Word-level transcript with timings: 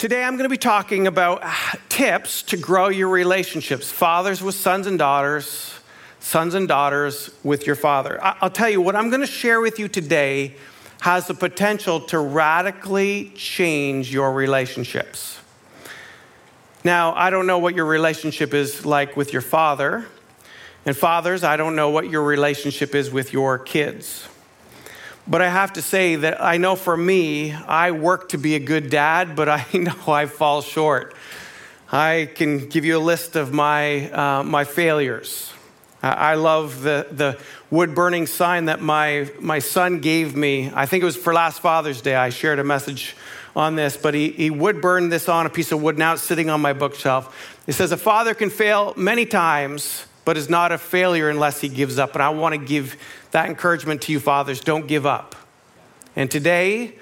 Today, 0.00 0.24
I'm 0.24 0.38
going 0.38 0.44
to 0.44 0.48
be 0.48 0.56
talking 0.56 1.06
about 1.06 1.40
uh, 1.42 1.52
tips 1.90 2.42
to 2.44 2.56
grow 2.56 2.88
your 2.88 3.10
relationships 3.10 3.90
fathers 3.90 4.40
with 4.40 4.54
sons 4.54 4.86
and 4.86 4.98
daughters, 4.98 5.78
sons 6.20 6.54
and 6.54 6.66
daughters 6.66 7.28
with 7.44 7.66
your 7.66 7.76
father. 7.76 8.18
I'll 8.22 8.48
tell 8.48 8.70
you 8.70 8.80
what 8.80 8.96
I'm 8.96 9.10
going 9.10 9.20
to 9.20 9.26
share 9.26 9.60
with 9.60 9.78
you 9.78 9.88
today 9.88 10.54
has 11.02 11.26
the 11.26 11.34
potential 11.34 12.00
to 12.06 12.18
radically 12.18 13.30
change 13.34 14.10
your 14.10 14.32
relationships. 14.32 15.38
Now, 16.82 17.12
I 17.12 17.28
don't 17.28 17.46
know 17.46 17.58
what 17.58 17.74
your 17.74 17.84
relationship 17.84 18.54
is 18.54 18.86
like 18.86 19.18
with 19.18 19.34
your 19.34 19.42
father. 19.42 20.06
And 20.86 20.96
fathers, 20.96 21.44
I 21.44 21.58
don't 21.58 21.76
know 21.76 21.90
what 21.90 22.08
your 22.08 22.22
relationship 22.22 22.94
is 22.94 23.10
with 23.10 23.34
your 23.34 23.58
kids. 23.58 24.26
But 25.30 25.42
I 25.42 25.48
have 25.48 25.74
to 25.74 25.82
say 25.82 26.16
that 26.16 26.42
I 26.42 26.56
know 26.56 26.74
for 26.74 26.96
me, 26.96 27.52
I 27.52 27.92
work 27.92 28.30
to 28.30 28.38
be 28.38 28.56
a 28.56 28.58
good 28.58 28.90
dad, 28.90 29.36
but 29.36 29.48
I 29.48 29.64
know 29.72 29.94
I 30.08 30.26
fall 30.26 30.60
short. 30.60 31.14
I 31.92 32.28
can 32.34 32.68
give 32.68 32.84
you 32.84 32.98
a 32.98 33.00
list 33.00 33.36
of 33.36 33.52
my, 33.52 34.10
uh, 34.10 34.42
my 34.42 34.64
failures. 34.64 35.52
I 36.02 36.34
love 36.34 36.82
the, 36.82 37.06
the 37.10 37.38
wood 37.70 37.94
burning 37.94 38.26
sign 38.26 38.64
that 38.64 38.80
my, 38.80 39.30
my 39.38 39.58
son 39.60 40.00
gave 40.00 40.34
me. 40.34 40.72
I 40.74 40.86
think 40.86 41.02
it 41.02 41.04
was 41.04 41.16
for 41.16 41.32
last 41.32 41.60
Father's 41.60 42.00
Day. 42.00 42.14
I 42.16 42.30
shared 42.30 42.58
a 42.58 42.64
message 42.64 43.14
on 43.54 43.76
this, 43.76 43.96
but 43.96 44.14
he, 44.14 44.30
he 44.30 44.50
would 44.50 44.80
burn 44.80 45.10
this 45.10 45.28
on 45.28 45.46
a 45.46 45.50
piece 45.50 45.70
of 45.70 45.82
wood. 45.82 45.98
Now 45.98 46.14
it's 46.14 46.22
sitting 46.22 46.50
on 46.50 46.60
my 46.60 46.72
bookshelf. 46.72 47.58
It 47.66 47.74
says, 47.74 47.92
A 47.92 47.96
father 47.96 48.34
can 48.34 48.50
fail 48.50 48.94
many 48.96 49.26
times, 49.26 50.06
but 50.30 50.36
is 50.36 50.48
not 50.48 50.70
a 50.70 50.78
failure 50.78 51.28
unless 51.28 51.60
he 51.60 51.68
gives 51.68 51.98
up. 51.98 52.12
And 52.12 52.22
I 52.22 52.28
want 52.28 52.54
to 52.54 52.64
give 52.64 52.96
that 53.32 53.48
encouragement 53.48 54.02
to 54.02 54.12
you, 54.12 54.20
fathers. 54.20 54.60
Don't 54.60 54.86
give 54.86 55.04
up. 55.04 55.34
And 56.14 56.30
today, 56.30 56.94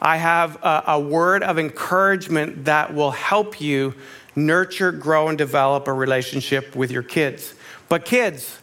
I 0.00 0.18
have 0.18 0.54
a, 0.62 0.84
a 0.86 1.00
word 1.00 1.42
of 1.42 1.58
encouragement 1.58 2.66
that 2.66 2.94
will 2.94 3.10
help 3.10 3.60
you 3.60 3.94
nurture, 4.36 4.92
grow, 4.92 5.26
and 5.26 5.36
develop 5.36 5.88
a 5.88 5.92
relationship 5.92 6.76
with 6.76 6.92
your 6.92 7.02
kids. 7.02 7.54
But, 7.88 8.04
kids, 8.04 8.56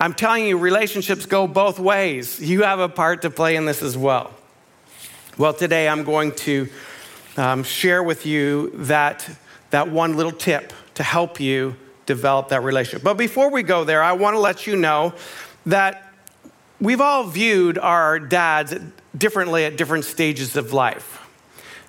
I'm 0.00 0.14
telling 0.14 0.46
you, 0.46 0.56
relationships 0.56 1.26
go 1.26 1.46
both 1.46 1.78
ways. 1.78 2.40
You 2.40 2.62
have 2.62 2.80
a 2.80 2.88
part 2.88 3.20
to 3.20 3.30
play 3.30 3.56
in 3.56 3.66
this 3.66 3.82
as 3.82 3.94
well. 3.94 4.32
Well, 5.36 5.52
today 5.52 5.86
I'm 5.86 6.04
going 6.04 6.32
to 6.36 6.66
um, 7.36 7.62
share 7.62 8.02
with 8.02 8.24
you 8.24 8.70
that, 8.86 9.28
that 9.68 9.90
one 9.90 10.16
little 10.16 10.32
tip 10.32 10.72
to 10.94 11.02
help 11.02 11.38
you 11.38 11.76
develop 12.14 12.48
that 12.48 12.62
relationship. 12.62 13.04
But 13.04 13.16
before 13.16 13.50
we 13.50 13.62
go 13.62 13.84
there, 13.84 14.02
I 14.02 14.12
want 14.12 14.34
to 14.34 14.40
let 14.40 14.66
you 14.66 14.76
know 14.76 15.14
that 15.66 16.12
we've 16.80 17.00
all 17.00 17.24
viewed 17.24 17.78
our 17.78 18.18
dads 18.18 18.74
differently 19.16 19.64
at 19.64 19.76
different 19.76 20.04
stages 20.04 20.56
of 20.56 20.72
life. 20.72 21.18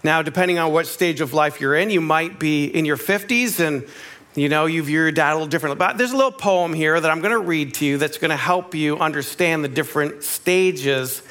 Now, 0.03 0.21
depending 0.21 0.59
on 0.59 0.71
what 0.73 0.85
stage 0.85 1.21
of 1.21 1.33
life 1.33 1.59
you're 1.59 1.75
in, 1.75 1.89
you 1.89 2.01
might 2.01 2.39
be 2.39 2.65
in 2.65 2.85
your 2.85 2.97
50s 2.97 3.59
and 3.59 3.87
you 4.33 4.47
know, 4.47 4.65
you 4.65 4.81
view 4.81 4.99
your 4.99 5.11
dad 5.11 5.31
a 5.31 5.35
little 5.35 5.47
differently. 5.47 5.77
But 5.77 5.97
there's 5.97 6.13
a 6.13 6.15
little 6.15 6.31
poem 6.31 6.73
here 6.73 6.97
that 6.97 7.11
I'm 7.11 7.19
going 7.19 7.33
to 7.33 7.39
read 7.39 7.73
to 7.75 7.85
you 7.85 7.97
that's 7.97 8.17
going 8.17 8.29
to 8.29 8.37
help 8.37 8.73
you 8.73 8.97
understand 8.97 9.63
the 9.63 9.67
different 9.67 10.23
stages 10.23 11.21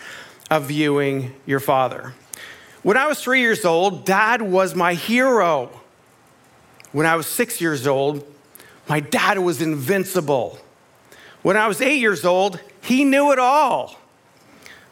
of 0.51 0.65
viewing 0.65 1.35
your 1.47 1.61
father. 1.61 2.13
When 2.83 2.99
I 2.99 3.07
was 3.07 3.23
three 3.23 3.41
years 3.41 3.65
old, 3.65 4.05
dad 4.05 4.43
was 4.43 4.75
my 4.75 4.93
hero. 4.95 5.71
When 6.93 7.07
I 7.07 7.17
was 7.17 7.27
six 7.27 7.61
years 7.61 7.87
old, 7.87 8.27
my 8.91 8.99
dad 8.99 9.39
was 9.39 9.63
invincible. 9.63 10.59
When 11.43 11.57
I 11.57 11.69
was 11.69 11.81
eight 11.81 12.01
years 12.01 12.25
old, 12.25 12.59
he 12.83 13.05
knew 13.05 13.31
it 13.31 13.39
all. 13.39 13.97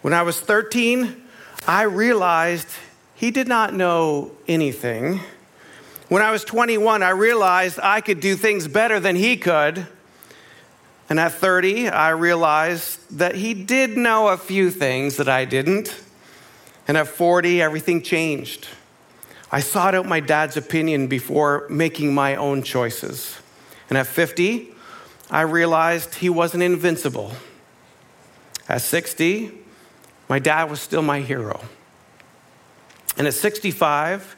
When 0.03 0.15
I 0.15 0.23
was 0.23 0.39
13, 0.39 1.21
I 1.67 1.83
realized 1.83 2.69
he 3.17 3.33
did 3.33 3.49
not 3.49 3.75
know 3.75 4.31
anything. 4.47 5.19
When 6.09 6.23
I 6.23 6.31
was 6.31 6.45
21, 6.45 7.03
I 7.03 7.09
realized 7.09 7.81
I 7.83 8.01
could 8.01 8.21
do 8.21 8.37
things 8.37 8.69
better 8.69 9.01
than 9.01 9.17
he 9.17 9.37
could. 9.37 9.89
And 11.11 11.19
at 11.19 11.33
30, 11.33 11.89
I 11.89 12.11
realized 12.11 13.19
that 13.19 13.35
he 13.35 13.53
did 13.53 13.97
know 13.97 14.29
a 14.29 14.37
few 14.37 14.71
things 14.71 15.17
that 15.17 15.29
I 15.29 15.45
didn't. 15.45 16.01
And 16.87 16.97
at 16.97 17.09
40, 17.09 17.61
everything 17.61 18.03
changed. 18.03 18.69
I 19.51 19.59
sought 19.59 19.97
out 19.97 20.07
my 20.07 20.21
dad's 20.21 20.57
opinion 20.57 21.09
before 21.09 21.67
making 21.69 22.15
my 22.15 22.37
own 22.37 22.63
choices. 22.63 23.39
And 23.89 23.99
at 23.99 24.07
50, 24.07 24.69
I 25.31 25.43
realized 25.43 26.17
he 26.17 26.29
wasn't 26.29 26.63
invincible. 26.63 27.33
At 28.69 28.83
60, 28.83 29.53
my 30.29 30.39
dad 30.39 30.71
was 30.71 30.81
still 30.81 31.03
my 31.03 31.21
hero. 31.21 31.61
And 33.17 33.27
at 33.27 33.35
65, 33.35 34.37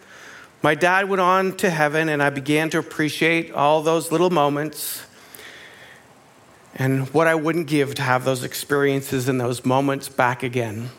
my 0.63 0.75
dad 0.75 1.09
went 1.09 1.21
on 1.21 1.57
to 1.59 1.71
heaven, 1.71 2.09
and 2.09 2.23
I 2.23 2.31
began 2.31 2.71
to 2.71 2.79
appreciate 2.79 3.51
all 3.53 3.83
those 3.83 4.13
little 4.13 4.31
moments 4.31 5.03
and 6.75 7.09
what 7.13 7.27
I 7.27 7.35
wouldn't 7.35 7.67
give 7.67 7.95
to 7.97 8.03
have 8.03 8.25
those 8.25 8.45
experiences 8.45 9.29
and 9.29 9.41
those 9.41 9.65
moments 9.65 10.09
back 10.09 10.43
again. 10.43 10.91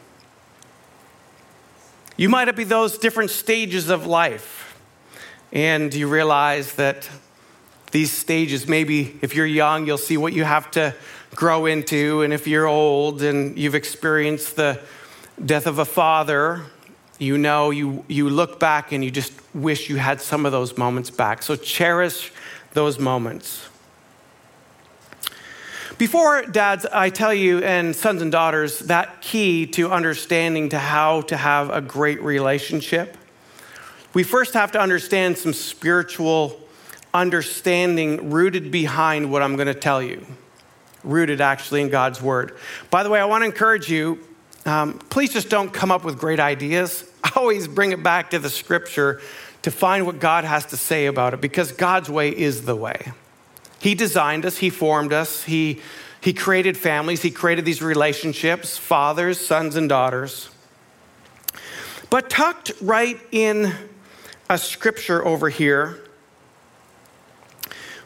You 2.18 2.30
might 2.30 2.54
be 2.56 2.66
those 2.66 2.98
different 2.98 3.32
stages 3.32 3.90
of 3.90 4.06
life, 4.06 4.78
and 5.52 5.94
you 5.94 6.08
realize 6.08 6.74
that 6.74 7.10
these 7.92 8.12
stages, 8.12 8.68
maybe 8.68 9.18
if 9.22 9.36
you're 9.36 9.46
young, 9.46 9.86
you'll 9.86 9.98
see 9.98 10.18
what 10.18 10.34
you 10.34 10.44
have 10.44 10.72
to 10.72 10.96
grow 11.36 11.66
into, 11.66 12.22
and 12.22 12.34
if 12.34 12.48
you're 12.48 12.68
old 12.68 13.22
and 13.22 13.58
you've 13.58 13.76
experienced 13.76 14.56
the 14.56 14.80
death 15.44 15.68
of 15.68 15.80
a 15.80 15.86
father, 15.86 16.64
you 17.20 17.38
know, 17.38 17.70
you, 17.70 18.04
you 18.08 18.30
look 18.30 18.60
back 18.60 18.92
and 18.92 19.04
you 19.04 19.12
just 19.12 19.34
wish 19.54 19.90
you 19.90 19.98
had 19.98 20.22
some 20.22 20.46
of 20.46 20.52
those 20.52 20.78
moments 20.78 21.10
back. 21.10 21.44
So 21.44 21.56
cherish 21.56 22.32
those 22.74 23.00
moments. 23.00 23.68
Before 25.98 26.42
dads, 26.42 26.86
I 26.88 27.10
tell 27.10 27.34
you, 27.34 27.60
and 27.60 27.96
sons 27.96 28.24
and 28.24 28.32
daughters, 28.32 28.80
that 28.80 29.22
key 29.22 29.68
to 29.68 29.92
understanding 29.92 30.70
to 30.70 30.80
how 30.80 31.22
to 31.22 31.38
have 31.38 31.70
a 31.70 31.80
great 31.80 32.22
relationship, 32.24 33.16
we 34.14 34.24
first 34.24 34.54
have 34.56 34.72
to 34.72 34.82
understand 34.82 35.38
some 35.38 35.54
spiritual 35.54 36.60
understanding 37.14 38.32
rooted 38.32 38.72
behind 38.72 39.32
what 39.32 39.42
I'm 39.42 39.56
going 39.56 39.68
to 39.68 39.74
tell 39.74 40.02
you, 40.02 40.26
rooted 41.04 41.42
actually 41.42 41.82
in 41.82 41.90
God's 41.90 42.22
word. 42.22 42.58
By 42.90 43.04
the 43.04 43.10
way, 43.10 43.20
I 43.20 43.26
want 43.26 43.42
to 43.42 43.46
encourage 43.46 43.90
you 43.90 44.20
um, 44.66 45.00
please 45.10 45.34
just 45.34 45.50
don't 45.50 45.74
come 45.74 45.92
up 45.92 46.04
with 46.04 46.20
great 46.20 46.40
ideas. 46.40 47.10
Always 47.36 47.68
bring 47.68 47.92
it 47.92 48.04
back 48.04 48.32
to 48.32 48.40
the 48.40 48.50
scripture 48.50 49.22
to 49.64 49.72
find 49.72 50.06
what 50.06 50.20
God 50.20 50.44
has 50.44 50.66
to 50.68 50.78
say 50.78 51.06
about 51.06 51.34
it 51.34 51.42
because 51.42 51.72
God's 51.72 52.10
way 52.10 52.30
is 52.30 52.66
the 52.66 52.76
way. 52.76 53.12
He 53.80 53.96
designed 53.96 54.46
us, 54.46 54.58
He 54.58 54.70
formed 54.70 55.14
us, 55.14 55.44
He, 55.44 55.82
he 56.22 56.34
created 56.34 56.78
families, 56.78 57.22
He 57.22 57.32
created 57.32 57.66
these 57.66 57.82
relationships 57.82 58.78
fathers, 58.78 59.40
sons, 59.40 59.76
and 59.76 59.90
daughters. 59.90 60.50
But 62.10 62.30
tucked 62.30 62.74
right 62.82 63.20
in 63.32 63.74
a 64.50 64.58
scripture 64.58 65.26
over 65.26 65.50
here, 65.50 66.00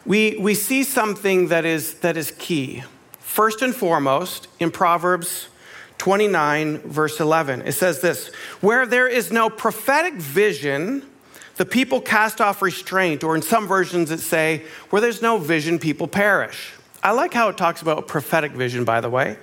we, 0.06 0.38
we 0.38 0.54
see 0.54 0.84
something 0.84 1.48
that 1.48 1.66
is, 1.66 1.96
that 1.96 2.16
is 2.18 2.32
key. 2.38 2.84
First 3.20 3.62
and 3.62 3.76
foremost, 3.76 4.48
in 4.60 4.72
Proverbs 4.72 5.50
29, 5.98 6.80
verse 6.80 7.20
11, 7.20 7.64
it 7.64 7.72
says 7.74 8.02
this 8.02 8.28
Where 8.62 8.86
there 8.86 9.08
is 9.08 9.32
no 9.32 9.50
prophetic 9.50 10.14
vision, 10.14 11.04
the 11.56 11.66
people 11.66 12.02
cast 12.02 12.40
off 12.40 12.62
restraint, 12.62 13.24
or 13.24 13.36
in 13.36 13.42
some 13.42 13.68
versions 13.68 14.12
it 14.12 14.20
say, 14.20 14.64
where 14.90 15.02
there's 15.02 15.22
no 15.22 15.38
vision, 15.38 15.80
people 15.80 16.08
perish. 16.08 16.74
I 17.02 17.12
like 17.12 17.34
how 17.34 17.50
it 17.50 17.58
talks 17.58 17.82
about 17.82 18.08
prophetic 18.08 18.52
vision, 18.52 18.84
by 18.84 19.02
the 19.02 19.10
way. 19.10 19.38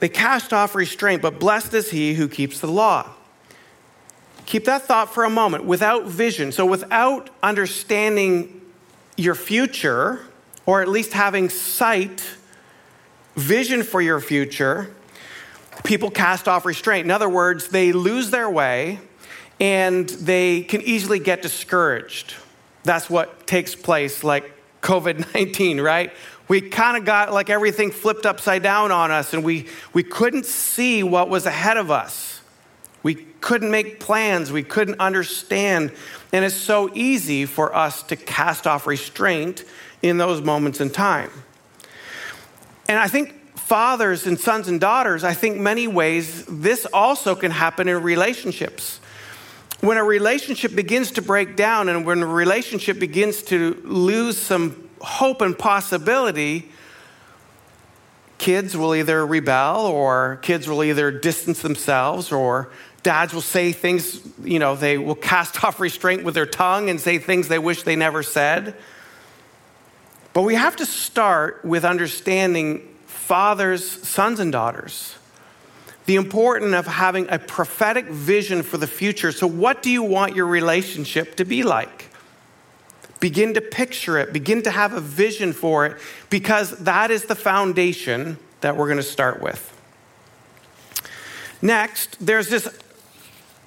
They 0.00 0.08
cast 0.08 0.52
off 0.52 0.74
restraint, 0.74 1.22
but 1.22 1.38
blessed 1.38 1.74
is 1.74 1.90
he 1.90 2.14
who 2.14 2.28
keeps 2.28 2.60
the 2.60 2.68
law. 2.68 3.10
Keep 4.50 4.64
that 4.64 4.82
thought 4.82 5.14
for 5.14 5.22
a 5.22 5.30
moment. 5.30 5.64
Without 5.64 6.06
vision, 6.06 6.50
so 6.50 6.66
without 6.66 7.30
understanding 7.40 8.60
your 9.16 9.36
future, 9.36 10.26
or 10.66 10.82
at 10.82 10.88
least 10.88 11.12
having 11.12 11.48
sight, 11.48 12.28
vision 13.36 13.84
for 13.84 14.02
your 14.02 14.18
future, 14.18 14.92
people 15.84 16.10
cast 16.10 16.48
off 16.48 16.66
restraint. 16.66 17.04
In 17.04 17.12
other 17.12 17.28
words, 17.28 17.68
they 17.68 17.92
lose 17.92 18.30
their 18.30 18.50
way 18.50 18.98
and 19.60 20.08
they 20.08 20.62
can 20.62 20.82
easily 20.82 21.20
get 21.20 21.42
discouraged. 21.42 22.34
That's 22.82 23.08
what 23.08 23.46
takes 23.46 23.76
place, 23.76 24.24
like 24.24 24.52
COVID 24.82 25.32
19, 25.32 25.80
right? 25.80 26.12
We 26.48 26.60
kind 26.60 26.96
of 26.96 27.04
got 27.04 27.32
like 27.32 27.50
everything 27.50 27.92
flipped 27.92 28.26
upside 28.26 28.64
down 28.64 28.90
on 28.90 29.12
us, 29.12 29.32
and 29.32 29.44
we, 29.44 29.68
we 29.92 30.02
couldn't 30.02 30.44
see 30.44 31.04
what 31.04 31.28
was 31.28 31.46
ahead 31.46 31.76
of 31.76 31.92
us. 31.92 32.39
We 33.02 33.14
couldn't 33.40 33.70
make 33.70 34.00
plans, 34.00 34.52
we 34.52 34.62
couldn't 34.62 35.00
understand. 35.00 35.92
And 36.32 36.44
it's 36.44 36.54
so 36.54 36.90
easy 36.94 37.46
for 37.46 37.74
us 37.74 38.02
to 38.04 38.16
cast 38.16 38.66
off 38.66 38.86
restraint 38.86 39.64
in 40.02 40.18
those 40.18 40.40
moments 40.40 40.80
in 40.80 40.90
time. 40.90 41.30
And 42.88 42.98
I 42.98 43.08
think 43.08 43.58
fathers 43.58 44.26
and 44.26 44.38
sons 44.38 44.68
and 44.68 44.80
daughters, 44.80 45.24
I 45.24 45.34
think 45.34 45.58
many 45.58 45.86
ways 45.86 46.44
this 46.46 46.86
also 46.86 47.34
can 47.34 47.50
happen 47.50 47.88
in 47.88 48.02
relationships 48.02 49.00
when 49.80 49.96
a 49.96 50.04
relationship 50.04 50.74
begins 50.74 51.12
to 51.12 51.22
break 51.22 51.56
down 51.56 51.88
and 51.88 52.04
when 52.04 52.22
a 52.22 52.26
relationship 52.26 52.98
begins 52.98 53.42
to 53.44 53.80
lose 53.84 54.36
some 54.36 54.90
hope 55.00 55.40
and 55.40 55.58
possibility, 55.58 56.70
kids 58.36 58.76
will 58.76 58.94
either 58.94 59.24
rebel 59.24 59.86
or 59.86 60.38
kids 60.42 60.68
will 60.68 60.84
either 60.84 61.10
distance 61.10 61.62
themselves 61.62 62.30
or 62.30 62.70
dads 63.02 63.32
will 63.32 63.40
say 63.40 63.72
things, 63.72 64.20
you 64.42 64.58
know, 64.58 64.76
they 64.76 64.98
will 64.98 65.14
cast 65.14 65.64
off 65.64 65.80
restraint 65.80 66.24
with 66.24 66.34
their 66.34 66.46
tongue 66.46 66.90
and 66.90 67.00
say 67.00 67.18
things 67.18 67.48
they 67.48 67.58
wish 67.58 67.82
they 67.82 67.96
never 67.96 68.22
said. 68.22 68.74
But 70.32 70.42
we 70.42 70.54
have 70.54 70.76
to 70.76 70.86
start 70.86 71.64
with 71.64 71.84
understanding 71.84 72.86
fathers, 73.06 73.84
sons, 74.06 74.40
and 74.40 74.52
daughters 74.52 75.16
the 76.10 76.16
importance 76.16 76.74
of 76.74 76.88
having 76.88 77.28
a 77.30 77.38
prophetic 77.38 78.06
vision 78.06 78.64
for 78.64 78.78
the 78.78 78.86
future. 78.88 79.30
So, 79.30 79.46
what 79.46 79.80
do 79.80 79.90
you 79.90 80.02
want 80.02 80.34
your 80.34 80.46
relationship 80.46 81.36
to 81.36 81.44
be 81.44 81.62
like? 81.62 82.08
Begin 83.20 83.54
to 83.54 83.60
picture 83.60 84.18
it, 84.18 84.32
begin 84.32 84.62
to 84.62 84.72
have 84.72 84.92
a 84.92 85.00
vision 85.00 85.52
for 85.52 85.86
it, 85.86 85.98
because 86.28 86.70
that 86.78 87.12
is 87.12 87.26
the 87.26 87.36
foundation 87.36 88.38
that 88.60 88.76
we're 88.76 88.86
going 88.86 88.96
to 88.96 89.04
start 89.04 89.40
with. 89.40 89.66
Next, 91.62 92.16
there's 92.18 92.48
this 92.48 92.66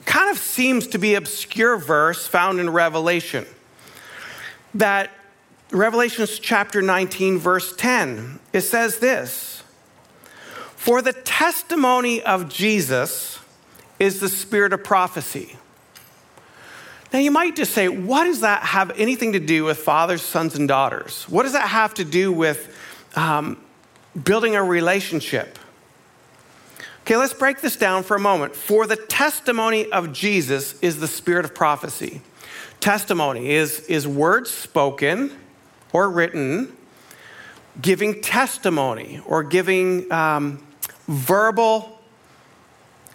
kind 0.06 0.30
of 0.30 0.38
seems 0.38 0.88
to 0.88 0.98
be 0.98 1.16
obscure 1.16 1.78
verse 1.78 2.28
found 2.28 2.60
in 2.60 2.70
Revelation 2.70 3.46
that 4.74 5.12
Revelation 5.72 6.28
chapter 6.28 6.82
19, 6.82 7.38
verse 7.40 7.76
10, 7.76 8.40
it 8.54 8.62
says 8.62 9.00
this 9.00 9.54
for 10.84 11.02
the 11.02 11.14
testimony 11.14 12.22
of 12.22 12.50
Jesus 12.50 13.40
is 14.00 14.20
the 14.20 14.28
spirit 14.28 14.74
of 14.74 14.84
prophecy. 14.84 15.56
Now, 17.14 17.20
you 17.20 17.32
might 17.32 17.56
just 17.56 17.74
say, 17.74 17.88
what 17.88 18.26
does 18.26 18.42
that 18.42 18.64
have 18.64 18.92
anything 19.00 19.32
to 19.32 19.40
do 19.40 19.64
with 19.64 19.78
fathers, 19.78 20.22
sons, 20.22 20.56
and 20.56 20.68
daughters? 20.68 21.24
What 21.30 21.44
does 21.44 21.54
that 21.54 21.70
have 21.70 21.94
to 21.94 22.04
do 22.04 22.34
with 22.34 22.76
um, 23.16 23.64
building 24.26 24.58
a 24.58 24.64
relationship? 24.64 25.58
Okay, 27.04 27.18
let's 27.18 27.34
break 27.34 27.60
this 27.60 27.76
down 27.76 28.04
for 28.04 28.16
a 28.16 28.20
moment. 28.20 28.56
For 28.56 28.88
the 28.88 28.96
testimony 28.96 29.92
of 29.92 30.14
Jesus 30.14 30.80
is 30.80 31.02
the 31.02 31.08
spirit 31.08 31.44
of 31.44 31.54
prophecy. 31.54 32.22
Testimony 32.80 33.52
is, 33.52 33.82
is 33.88 34.08
words 34.08 34.50
spoken 34.50 35.38
or 35.92 36.10
written, 36.10 36.72
giving 37.82 38.22
testimony 38.22 39.20
or 39.26 39.44
giving 39.44 40.10
um, 40.14 40.66
verbal 41.10 42.00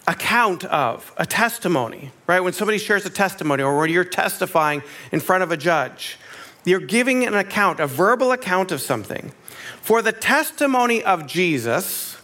account 0.07 0.65
of, 0.65 1.11
a 1.17 1.25
testimony, 1.25 2.11
right? 2.27 2.41
When 2.41 2.53
somebody 2.53 2.77
shares 2.77 3.07
a 3.07 3.09
testimony 3.09 3.63
or 3.63 3.75
when 3.79 3.89
you're 3.89 4.03
testifying 4.03 4.83
in 5.11 5.19
front 5.19 5.41
of 5.41 5.51
a 5.51 5.57
judge, 5.57 6.19
you're 6.63 6.79
giving 6.79 7.25
an 7.25 7.33
account, 7.33 7.79
a 7.79 7.87
verbal 7.87 8.33
account 8.33 8.71
of 8.71 8.81
something. 8.81 9.31
For 9.81 10.03
the 10.03 10.11
testimony 10.11 11.03
of 11.03 11.25
Jesus, 11.25 12.17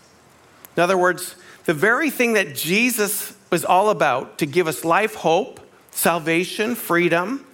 in 0.77 0.83
other 0.83 0.95
words, 0.95 1.35
the 1.65 1.73
very 1.73 2.09
thing 2.09 2.33
that 2.33 2.55
Jesus 2.55 3.35
was 3.49 3.65
all 3.65 3.89
about 3.89 4.37
to 4.39 4.45
give 4.45 4.67
us 4.67 4.85
life, 4.85 5.15
hope, 5.15 5.59
salvation, 5.91 6.75
freedom, 6.75 7.45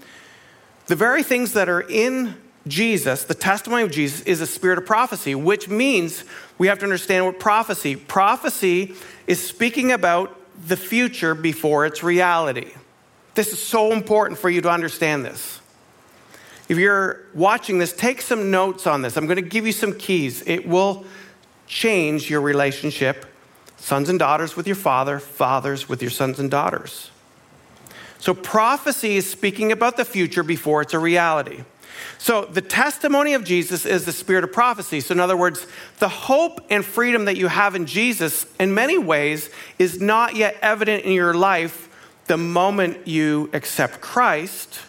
the 0.88 0.96
very 0.96 1.24
things 1.24 1.54
that 1.54 1.70
are 1.70 1.82
in 1.82 2.36
Jesus, 2.68 3.24
the 3.24 3.34
testimony 3.34 3.84
of 3.84 3.92
Jesus, 3.92 4.22
is 4.22 4.42
a 4.42 4.48
spirit 4.48 4.78
of 4.78 4.86
prophecy, 4.86 5.34
which 5.34 5.68
means 5.68 6.24
we 6.58 6.68
have 6.68 6.80
to 6.80 6.86
understand 6.86 7.26
what 7.26 7.40
prophecy. 7.40 7.96
Prophecy 7.96 8.94
is 9.26 9.46
speaking 9.46 9.92
about 9.92 10.38
the 10.68 10.78
future 10.78 11.34
before 11.34 11.86
its 11.86 12.04
reality. 12.04 12.72
This 13.34 13.54
is 13.54 13.62
so 13.62 13.94
important 13.94 14.40
for 14.40 14.50
you 14.50 14.62
to 14.62 14.70
understand 14.70 15.26
this. 15.26 15.60
If 16.68 16.78
you're 16.78 17.22
watching 17.34 17.80
this, 17.80 17.94
take 17.94 18.22
some 18.22 18.52
notes 18.52 18.86
on 18.86 19.02
this. 19.02 19.18
I'm 19.18 19.26
going 19.26 19.38
to 19.38 19.42
give 19.42 19.66
you 19.66 19.72
some 19.72 19.94
keys. 19.98 20.44
It 20.46 20.68
will 20.68 21.06
change 21.68 22.30
your 22.30 22.42
relationship, 22.42 23.26
sons 23.82 24.10
and 24.10 24.20
daughters 24.20 24.56
with 24.56 24.68
your 24.68 24.76
father, 24.76 25.20
fathers 25.20 25.90
with 25.90 26.02
your 26.02 26.12
sons 26.12 26.40
and 26.40 26.50
daughters. 26.52 27.10
So, 28.20 28.36
prophecy 28.36 29.18
is 29.18 29.28
speaking 29.28 29.72
about 29.72 29.98
the 29.98 30.06
future 30.06 30.44
before 30.44 30.84
it's 30.84 30.94
a 30.94 31.00
reality. 31.00 31.64
So, 32.20 32.46
the 32.46 32.62
testimony 32.62 33.34
of 33.34 33.44
Jesus 33.44 33.84
is 33.84 34.06
the 34.06 34.12
spirit 34.12 34.44
of 34.44 34.54
prophecy. 34.54 35.02
So, 35.02 35.14
in 35.14 35.20
other 35.20 35.36
words, 35.36 35.66
the 35.98 36.08
hope 36.08 36.62
and 36.70 36.86
freedom 36.86 37.26
that 37.26 37.36
you 37.38 37.48
have 37.48 37.74
in 37.74 37.88
Jesus, 37.88 38.46
in 38.60 38.76
many 38.76 39.00
ways, 39.00 39.50
is 39.80 40.00
not 40.00 40.36
yet 40.36 40.56
evident 40.62 41.04
in 41.04 41.14
your 41.14 41.34
life 41.34 41.90
the 42.28 42.38
moment 42.38 43.08
you 43.08 43.50
accept 43.54 44.00
Christ. 44.00 44.80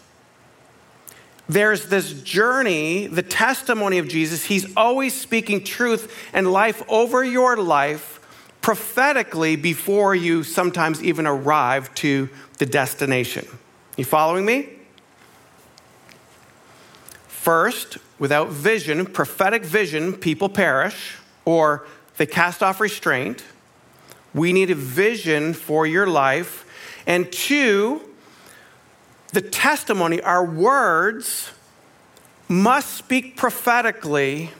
There's 1.48 1.86
this 1.86 2.12
journey, 2.22 3.06
the 3.06 3.22
testimony 3.22 3.96
of 3.96 4.08
Jesus. 4.08 4.44
He's 4.44 4.76
always 4.76 5.18
speaking 5.18 5.64
truth 5.64 6.14
and 6.34 6.52
life 6.52 6.82
over 6.88 7.24
your 7.24 7.56
life 7.56 8.20
prophetically 8.62 9.56
before 9.56 10.14
you 10.14 10.44
sometimes 10.44 11.02
even 11.02 11.26
arrive 11.26 11.92
to 11.96 12.30
the 12.58 12.66
destination. 12.66 13.46
You 13.96 14.04
following 14.04 14.46
me? 14.46 14.68
First, 17.26 17.98
without 18.20 18.50
vision, 18.50 19.04
prophetic 19.04 19.64
vision, 19.64 20.12
people 20.12 20.48
perish 20.48 21.18
or 21.44 21.86
they 22.16 22.26
cast 22.26 22.62
off 22.62 22.80
restraint. 22.80 23.42
We 24.32 24.52
need 24.52 24.70
a 24.70 24.76
vision 24.76 25.52
for 25.52 25.84
your 25.86 26.06
life. 26.06 26.64
And 27.04 27.30
two, 27.32 28.00
the 29.32 29.42
testimony, 29.42 30.20
our 30.22 30.44
words 30.44 31.50
must 32.48 32.94
speak 32.94 33.36
prophetically 33.36 34.52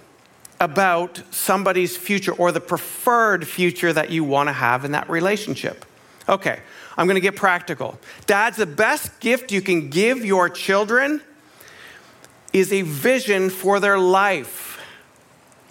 about 0.63 1.21
somebody's 1.33 1.97
future 1.97 2.33
or 2.33 2.53
the 2.53 2.61
preferred 2.61 3.49
future 3.49 3.93
that 3.93 4.11
you 4.11 4.23
want 4.23 4.49
to 4.49 4.53
have 4.53 4.85
in 4.85 4.93
that 4.93 5.11
relationship. 5.11 5.85
Okay, 6.29 6.61
I'm 6.97 7.07
going 7.09 7.17
to 7.17 7.21
get 7.21 7.35
practical. 7.35 7.99
Dad's 8.27 8.59
the 8.59 8.67
best 8.67 9.19
gift 9.19 9.51
you 9.51 9.61
can 9.61 9.91
give 9.91 10.25
your 10.25 10.49
children 10.49 11.21
is 12.53 12.73
a 12.73 12.83
vision 12.83 13.51
for 13.51 13.81
their 13.81 13.99
life. 13.99 14.81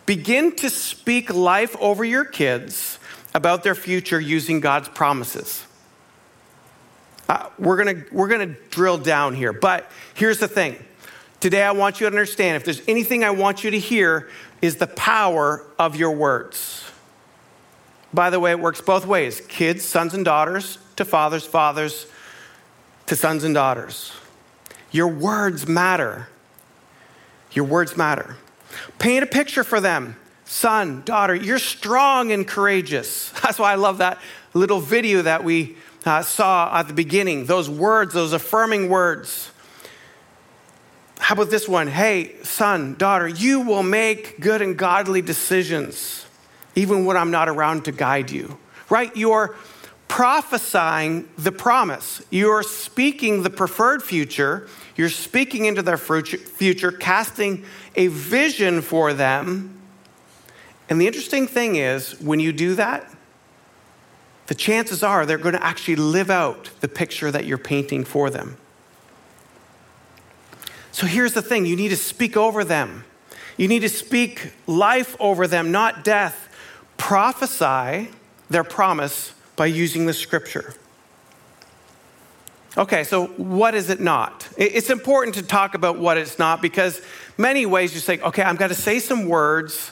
Begin 0.06 0.54
to 0.58 0.70
speak 0.70 1.34
life 1.34 1.74
over 1.80 2.04
your 2.04 2.26
kids 2.26 3.00
about 3.34 3.64
their 3.64 3.76
future 3.76 4.20
using 4.20 4.60
God's 4.60 4.90
promises. 4.90 5.66
Uh, 7.30 7.48
we're 7.58 7.82
going 7.82 8.04
we're 8.12 8.28
gonna 8.28 8.56
drill 8.72 8.98
down 8.98 9.36
here, 9.36 9.54
but 9.54 9.90
here's 10.16 10.40
the 10.40 10.50
thing. 10.50 10.76
Today, 11.42 11.64
I 11.64 11.72
want 11.72 12.00
you 12.00 12.06
to 12.06 12.12
understand 12.12 12.56
if 12.56 12.64
there's 12.64 12.84
anything 12.88 13.24
I 13.24 13.32
want 13.32 13.64
you 13.64 13.72
to 13.72 13.80
hear, 13.80 14.30
is 14.62 14.76
the 14.76 14.86
power 14.86 15.66
of 15.80 15.96
your 15.96 16.12
words. 16.12 16.86
By 18.14 18.30
the 18.30 18.40
way, 18.40 18.52
it 18.52 18.60
works 18.60 18.80
both 18.80 19.08
ways 19.08 19.42
kids, 19.42 19.84
sons 19.84 20.14
and 20.14 20.24
daughters, 20.24 20.78
to 20.98 21.04
fathers, 21.04 21.44
fathers 21.44 22.06
to 23.08 23.16
sons 23.16 23.44
and 23.44 23.56
daughters. 23.56 24.14
Your 24.92 25.08
words 25.08 25.68
matter. 25.68 26.28
Your 27.54 27.66
words 27.66 27.98
matter. 27.98 28.38
Paint 29.00 29.24
a 29.24 29.28
picture 29.28 29.64
for 29.64 29.82
them. 29.82 30.18
Son, 30.46 31.02
daughter, 31.06 31.34
you're 31.34 31.58
strong 31.58 32.32
and 32.32 32.48
courageous. 32.48 33.30
That's 33.44 33.58
why 33.58 33.72
I 33.72 33.76
love 33.76 33.98
that 33.98 34.20
little 34.54 34.80
video 34.80 35.24
that 35.24 35.44
we 35.44 35.76
uh, 36.06 36.22
saw 36.22 36.78
at 36.78 36.88
the 36.88 36.94
beginning. 36.94 37.46
Those 37.46 37.68
words, 37.68 38.14
those 38.14 38.32
affirming 38.32 38.90
words. 38.90 39.50
How 41.32 41.36
about 41.36 41.50
this 41.50 41.66
one? 41.66 41.88
Hey, 41.88 42.36
son, 42.44 42.96
daughter, 42.96 43.26
you 43.26 43.62
will 43.62 43.84
make 43.84 44.42
good 44.42 44.62
and 44.62 44.76
godly 44.76 45.22
decisions, 45.22 46.26
even 46.76 47.06
when 47.06 47.16
I'm 47.16 47.32
not 47.32 47.48
around 47.48 47.86
to 47.86 47.94
guide 47.94 48.30
you. 48.32 48.58
Right? 48.90 49.16
You're 49.16 49.56
prophesying 50.10 51.30
the 51.38 51.54
promise. 51.54 52.22
You're 52.32 52.64
speaking 52.64 53.44
the 53.44 53.50
preferred 53.50 54.04
future. 54.04 54.68
You're 54.98 55.08
speaking 55.08 55.64
into 55.64 55.82
their 55.82 55.96
future, 55.96 56.92
casting 56.92 57.64
a 57.96 58.08
vision 58.08 58.82
for 58.82 59.14
them. 59.14 59.80
And 60.90 61.00
the 61.00 61.08
interesting 61.08 61.48
thing 61.48 61.78
is, 61.78 62.20
when 62.20 62.42
you 62.42 62.52
do 62.52 62.76
that, 62.76 63.10
the 64.48 64.56
chances 64.56 65.02
are 65.02 65.26
they're 65.26 65.38
going 65.38 65.56
to 65.56 65.64
actually 65.64 65.96
live 65.96 66.30
out 66.30 66.72
the 66.82 66.90
picture 66.90 67.32
that 67.32 67.46
you're 67.46 67.58
painting 67.58 68.04
for 68.04 68.30
them. 68.30 68.58
So 70.92 71.08
here's 71.08 71.34
the 71.34 71.42
thing 71.42 71.66
you 71.66 71.76
need 71.76 71.90
to 71.90 71.98
speak 71.98 72.36
over 72.36 72.64
them. 72.64 73.06
You 73.58 73.68
need 73.68 73.80
to 73.80 73.90
speak 73.90 74.54
life 74.68 75.16
over 75.20 75.48
them, 75.48 75.72
not 75.72 76.04
death. 76.04 76.50
Prophesy 76.98 78.10
their 78.50 78.64
promise 78.64 79.34
by 79.56 79.68
using 79.68 80.06
the 80.06 80.14
scripture. 80.14 80.76
Okay, 82.78 83.04
so 83.04 83.28
what 83.28 83.76
is 83.76 83.90
it 83.90 84.00
not? 84.00 84.48
It's 84.58 84.90
important 84.90 85.36
to 85.36 85.44
talk 85.44 85.76
about 85.76 85.98
what 85.98 86.18
it's 86.18 86.40
not 86.40 86.62
because 86.62 87.02
many 87.38 87.66
ways 87.66 87.94
you 87.94 88.00
say, 88.00 88.20
okay, 88.20 88.44
I'm 88.44 88.56
going 88.56 88.70
to 88.70 88.76
say 88.76 89.00
some 89.00 89.28
words 89.28 89.92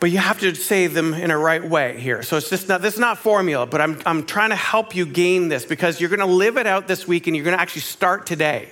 but 0.00 0.10
you 0.10 0.16
have 0.16 0.40
to 0.40 0.54
say 0.54 0.86
them 0.86 1.12
in 1.12 1.30
a 1.30 1.36
right 1.36 1.62
way 1.62 2.00
here. 2.00 2.22
So 2.22 2.38
it's 2.38 2.48
just 2.48 2.68
not, 2.68 2.80
this 2.80 2.94
is 2.94 3.00
not 3.00 3.18
formula, 3.18 3.66
but 3.66 3.82
I'm, 3.82 4.00
I'm 4.06 4.24
trying 4.24 4.48
to 4.48 4.56
help 4.56 4.96
you 4.96 5.04
gain 5.04 5.48
this 5.48 5.66
because 5.66 6.00
you're 6.00 6.08
going 6.08 6.20
to 6.20 6.26
live 6.26 6.56
it 6.56 6.66
out 6.66 6.88
this 6.88 7.06
week 7.06 7.26
and 7.26 7.36
you're 7.36 7.44
going 7.44 7.56
to 7.56 7.60
actually 7.60 7.82
start 7.82 8.24
today. 8.26 8.70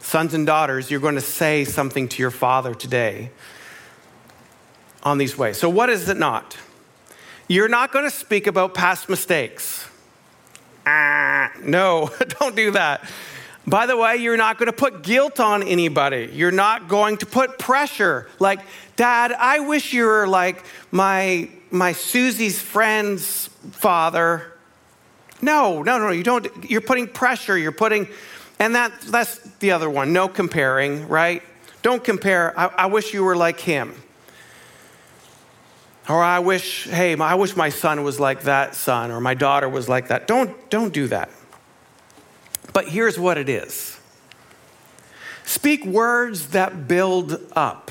Sons 0.00 0.34
and 0.34 0.46
daughters, 0.46 0.90
you're 0.90 1.00
going 1.00 1.14
to 1.16 1.20
say 1.20 1.64
something 1.64 2.08
to 2.08 2.22
your 2.22 2.30
father 2.30 2.74
today 2.74 3.30
on 5.02 5.18
these 5.18 5.36
ways. 5.36 5.56
So, 5.56 5.68
what 5.68 5.88
is 5.90 6.08
it 6.08 6.16
not? 6.16 6.56
You're 7.48 7.68
not 7.68 7.92
going 7.92 8.04
to 8.04 8.10
speak 8.10 8.46
about 8.46 8.74
past 8.74 9.08
mistakes. 9.08 9.88
Ah, 10.84 11.52
no, 11.62 12.10
don't 12.40 12.56
do 12.56 12.72
that. 12.72 13.08
By 13.66 13.86
the 13.86 13.96
way, 13.96 14.16
you're 14.16 14.36
not 14.36 14.58
going 14.58 14.66
to 14.66 14.72
put 14.72 15.02
guilt 15.02 15.40
on 15.40 15.64
anybody. 15.64 16.30
You're 16.32 16.52
not 16.52 16.88
going 16.88 17.16
to 17.18 17.26
put 17.26 17.58
pressure. 17.58 18.28
Like, 18.38 18.60
Dad, 18.94 19.32
I 19.32 19.58
wish 19.60 19.92
you 19.92 20.04
were 20.04 20.28
like 20.28 20.64
my, 20.92 21.50
my 21.72 21.92
Susie's 21.92 22.60
friend's 22.60 23.48
father. 23.72 24.52
No, 25.42 25.82
no, 25.82 25.98
no, 25.98 26.10
you 26.10 26.22
don't. 26.22 26.48
You're 26.70 26.80
putting 26.80 27.08
pressure. 27.08 27.58
You're 27.58 27.72
putting, 27.72 28.08
and 28.58 28.74
that, 28.74 29.00
that's 29.02 29.38
the 29.58 29.72
other 29.72 29.90
one. 29.90 30.12
No 30.12 30.28
comparing, 30.28 31.08
right? 31.08 31.42
Don't 31.82 32.02
compare. 32.02 32.58
I, 32.58 32.66
I 32.66 32.86
wish 32.86 33.12
you 33.12 33.22
were 33.22 33.36
like 33.36 33.60
him. 33.60 33.94
Or 36.08 36.22
I 36.22 36.38
wish, 36.38 36.84
hey, 36.84 37.16
I 37.16 37.34
wish 37.34 37.56
my 37.56 37.68
son 37.68 38.04
was 38.04 38.20
like 38.20 38.42
that 38.42 38.74
son, 38.74 39.10
or 39.10 39.20
my 39.20 39.34
daughter 39.34 39.68
was 39.68 39.88
like 39.88 40.08
that. 40.08 40.26
Don't, 40.26 40.70
don't 40.70 40.92
do 40.92 41.08
that. 41.08 41.30
But 42.72 42.88
here's 42.88 43.18
what 43.18 43.38
it 43.38 43.48
is 43.48 43.98
speak 45.44 45.84
words 45.84 46.48
that 46.48 46.86
build 46.86 47.40
up. 47.54 47.90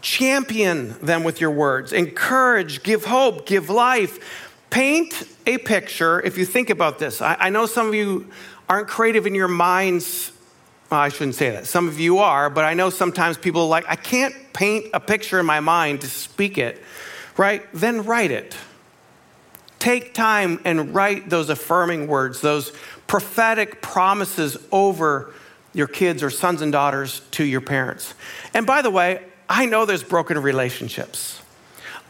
Champion 0.00 0.98
them 1.00 1.24
with 1.24 1.40
your 1.40 1.50
words. 1.50 1.92
Encourage, 1.92 2.82
give 2.82 3.06
hope, 3.06 3.46
give 3.46 3.70
life. 3.70 4.43
Paint 4.74 5.22
a 5.46 5.58
picture. 5.58 6.20
If 6.20 6.36
you 6.36 6.44
think 6.44 6.68
about 6.68 6.98
this, 6.98 7.22
I, 7.22 7.36
I 7.38 7.48
know 7.48 7.64
some 7.66 7.86
of 7.86 7.94
you 7.94 8.28
aren't 8.68 8.88
creative 8.88 9.24
in 9.24 9.32
your 9.32 9.46
minds. 9.46 10.32
Well, 10.90 10.98
I 10.98 11.10
shouldn't 11.10 11.36
say 11.36 11.50
that. 11.50 11.68
Some 11.68 11.86
of 11.86 12.00
you 12.00 12.18
are, 12.18 12.50
but 12.50 12.64
I 12.64 12.74
know 12.74 12.90
sometimes 12.90 13.38
people 13.38 13.60
are 13.60 13.68
like, 13.68 13.84
I 13.88 13.94
can't 13.94 14.34
paint 14.52 14.86
a 14.92 14.98
picture 14.98 15.38
in 15.38 15.46
my 15.46 15.60
mind 15.60 16.00
to 16.00 16.08
speak 16.08 16.58
it, 16.58 16.82
right? 17.36 17.62
Then 17.72 18.04
write 18.04 18.32
it. 18.32 18.56
Take 19.78 20.12
time 20.12 20.60
and 20.64 20.92
write 20.92 21.30
those 21.30 21.50
affirming 21.50 22.08
words, 22.08 22.40
those 22.40 22.72
prophetic 23.06 23.80
promises 23.80 24.56
over 24.72 25.32
your 25.72 25.86
kids 25.86 26.20
or 26.20 26.30
sons 26.30 26.62
and 26.62 26.72
daughters 26.72 27.20
to 27.30 27.44
your 27.44 27.60
parents. 27.60 28.12
And 28.52 28.66
by 28.66 28.82
the 28.82 28.90
way, 28.90 29.22
I 29.48 29.66
know 29.66 29.86
there's 29.86 30.02
broken 30.02 30.36
relationships. 30.42 31.40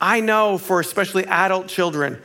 I 0.01 0.21
know 0.21 0.57
for 0.57 0.81
especially 0.81 1.27
adult 1.27 1.69
children, 1.69 2.23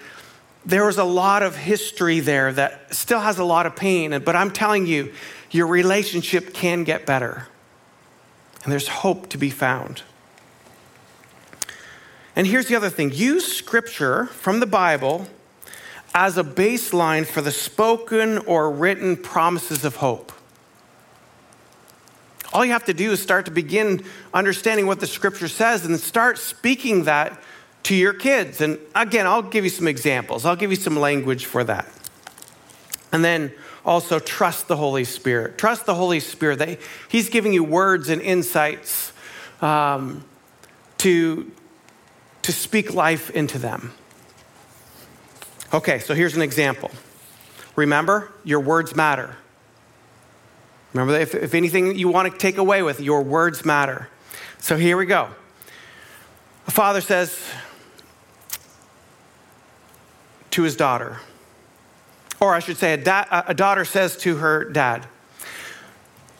there 0.65 0.85
was 0.85 0.97
a 0.97 1.03
lot 1.03 1.41
of 1.43 1.55
history 1.55 2.19
there 2.19 2.51
that 2.53 2.93
still 2.93 3.19
has 3.19 3.39
a 3.39 3.43
lot 3.43 3.65
of 3.65 3.75
pain. 3.75 4.21
But 4.23 4.35
I'm 4.35 4.51
telling 4.51 4.85
you, 4.85 5.13
your 5.51 5.67
relationship 5.67 6.53
can 6.53 6.83
get 6.83 7.05
better. 7.05 7.47
And 8.63 8.71
there's 8.71 8.87
hope 8.87 9.29
to 9.29 9.37
be 9.37 9.49
found. 9.49 10.03
And 12.35 12.45
here's 12.45 12.67
the 12.67 12.75
other 12.75 12.89
thing 12.89 13.11
use 13.13 13.51
scripture 13.51 14.27
from 14.27 14.59
the 14.59 14.65
Bible 14.65 15.27
as 16.13 16.37
a 16.37 16.43
baseline 16.43 17.25
for 17.25 17.41
the 17.41 17.51
spoken 17.51 18.39
or 18.39 18.71
written 18.71 19.15
promises 19.15 19.85
of 19.85 19.97
hope. 19.97 20.31
All 22.51 22.65
you 22.65 22.71
have 22.71 22.85
to 22.85 22.93
do 22.93 23.11
is 23.11 23.21
start 23.21 23.45
to 23.45 23.51
begin 23.51 24.03
understanding 24.33 24.87
what 24.87 24.99
the 24.99 25.07
scripture 25.07 25.47
says 25.47 25.85
and 25.85 25.99
start 25.99 26.39
speaking 26.39 27.03
that 27.03 27.39
to 27.83 27.95
your 27.95 28.13
kids. 28.13 28.61
And 28.61 28.79
again, 28.95 29.27
I'll 29.27 29.41
give 29.41 29.63
you 29.63 29.69
some 29.69 29.87
examples, 29.87 30.45
I'll 30.45 30.55
give 30.55 30.71
you 30.71 30.77
some 30.77 30.97
language 30.97 31.45
for 31.45 31.63
that. 31.63 31.87
And 33.11 33.25
then 33.25 33.51
also 33.85 34.19
trust 34.19 34.67
the 34.67 34.77
Holy 34.77 35.03
Spirit. 35.03 35.57
Trust 35.57 35.85
the 35.85 35.95
Holy 35.95 36.19
Spirit. 36.19 36.59
That 36.59 36.79
he's 37.07 37.29
giving 37.29 37.53
you 37.53 37.63
words 37.63 38.09
and 38.09 38.21
insights 38.21 39.13
um, 39.61 40.23
to, 40.99 41.51
to 42.43 42.51
speak 42.51 42.93
life 42.93 43.29
into 43.31 43.57
them. 43.57 43.93
Okay, 45.73 45.99
so 45.99 46.13
here's 46.13 46.35
an 46.35 46.41
example. 46.41 46.91
Remember, 47.75 48.31
your 48.43 48.59
words 48.59 48.95
matter. 48.95 49.37
Remember, 50.93 51.19
if, 51.19 51.35
if 51.35 51.53
anything 51.53 51.95
you 51.95 52.09
want 52.09 52.31
to 52.31 52.37
take 52.37 52.57
away 52.57 52.81
with, 52.81 52.99
your 52.99 53.21
words 53.21 53.63
matter. 53.63 54.09
So 54.59 54.75
here 54.75 54.97
we 54.97 55.05
go. 55.05 55.29
A 56.67 56.71
father 56.71 57.01
says 57.01 57.39
to 60.51 60.63
his 60.63 60.75
daughter, 60.75 61.19
or 62.39 62.53
I 62.53 62.59
should 62.59 62.77
say, 62.77 62.93
a, 62.93 62.97
da- 62.97 63.43
a 63.47 63.53
daughter 63.53 63.85
says 63.85 64.17
to 64.17 64.37
her 64.37 64.65
dad, 64.65 65.05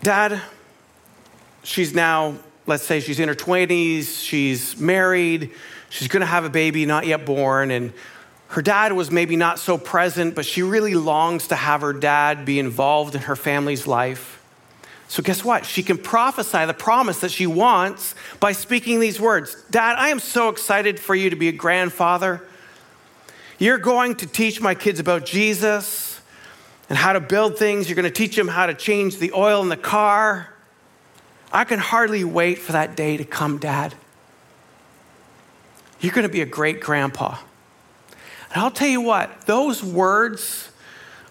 Dad, 0.02 0.42
she's 1.64 1.94
now, 1.94 2.36
let's 2.66 2.84
say 2.84 3.02
she's 3.02 3.20
in 3.20 3.28
her 3.28 3.36
20s, 3.36 4.24
she's 4.24 4.78
married, 4.80 5.52
she's 5.90 6.08
gonna 6.08 6.26
have 6.26 6.46
a 6.46 6.50
baby, 6.50 6.86
not 6.86 7.06
yet 7.06 7.26
born, 7.26 7.72
and 7.72 7.94
her 8.50 8.62
dad 8.62 8.94
was 8.94 9.12
maybe 9.12 9.36
not 9.36 9.60
so 9.60 9.78
present, 9.78 10.34
but 10.34 10.46
she 10.46 10.64
really 10.64 10.96
longs 10.96 11.50
to 11.50 11.56
have 11.56 11.82
her 11.82 11.94
dad 11.94 12.46
be 12.46 12.58
involved 12.58 13.14
in 13.14 13.22
her 13.22 13.36
family's 13.36 13.86
life. 13.86 14.38
So, 15.08 15.22
guess 15.22 15.44
what? 15.44 15.66
She 15.66 15.84
can 15.84 15.98
prophesy 15.98 16.66
the 16.66 16.74
promise 16.74 17.20
that 17.22 17.32
she 17.32 17.46
wants 17.48 18.16
by 18.40 18.52
speaking 18.52 19.00
these 19.00 19.20
words 19.20 19.56
Dad, 19.70 19.98
I 19.98 20.10
am 20.10 20.20
so 20.20 20.50
excited 20.50 21.00
for 21.00 21.14
you 21.14 21.30
to 21.30 21.36
be 21.36 21.48
a 21.48 21.52
grandfather. 21.52 22.42
You're 23.60 23.78
going 23.78 24.16
to 24.16 24.26
teach 24.26 24.62
my 24.62 24.74
kids 24.74 25.02
about 25.02 25.26
Jesus 25.26 26.22
and 26.88 26.98
how 26.98 27.12
to 27.12 27.20
build 27.20 27.58
things. 27.58 27.90
You're 27.90 27.98
going 27.98 28.06
to 28.06 28.10
teach 28.10 28.38
them 28.38 28.48
how 28.48 28.66
to 28.68 28.74
change 28.74 29.18
the 29.18 29.34
oil 29.34 29.62
in 29.62 29.68
the 29.68 29.76
car. 29.76 30.54
I 31.52 31.66
can 31.66 31.78
hardly 31.78 32.24
wait 32.24 32.60
for 32.60 32.72
that 32.72 32.96
day 32.96 33.18
to 33.18 33.26
come, 33.26 33.58
Dad. 33.58 33.94
You're 36.00 36.14
going 36.14 36.26
to 36.26 36.32
be 36.32 36.42
a 36.42 36.46
great 36.46 36.80
grandpa. 36.80 37.38
And 38.54 38.64
I'll 38.64 38.72
tell 38.72 38.88
you 38.88 39.02
what, 39.02 39.42
those 39.46 39.84
words 39.84 40.72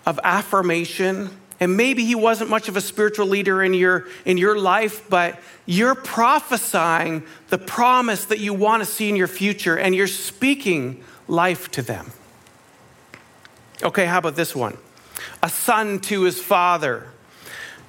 of 0.04 0.20
affirmation, 0.22 1.30
and 1.60 1.78
maybe 1.78 2.04
he 2.04 2.14
wasn't 2.14 2.50
much 2.50 2.68
of 2.68 2.76
a 2.76 2.82
spiritual 2.82 3.26
leader 3.26 3.62
in 3.62 3.72
your, 3.72 4.06
in 4.26 4.36
your 4.36 4.58
life, 4.58 5.08
but 5.08 5.40
you're 5.64 5.94
prophesying 5.94 7.24
the 7.48 7.58
promise 7.58 8.26
that 8.26 8.38
you 8.38 8.52
want 8.52 8.82
to 8.82 8.86
see 8.86 9.08
in 9.08 9.16
your 9.16 9.28
future, 9.28 9.78
and 9.78 9.94
you're 9.94 10.06
speaking 10.06 11.02
life 11.28 11.70
to 11.72 11.82
them. 11.82 12.10
Okay, 13.82 14.06
how 14.06 14.18
about 14.18 14.34
this 14.34 14.56
one? 14.56 14.76
A 15.42 15.48
son 15.48 16.00
to 16.00 16.22
his 16.22 16.40
father. 16.40 17.06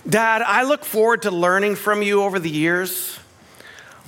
Dad, 0.08 0.41
I 0.41 0.63
look 0.63 0.86
forward 0.86 1.24
to 1.24 1.31
learning 1.31 1.75
from 1.75 2.01
you 2.01 2.22
over 2.22 2.39
the 2.39 2.50
years. 2.50 3.19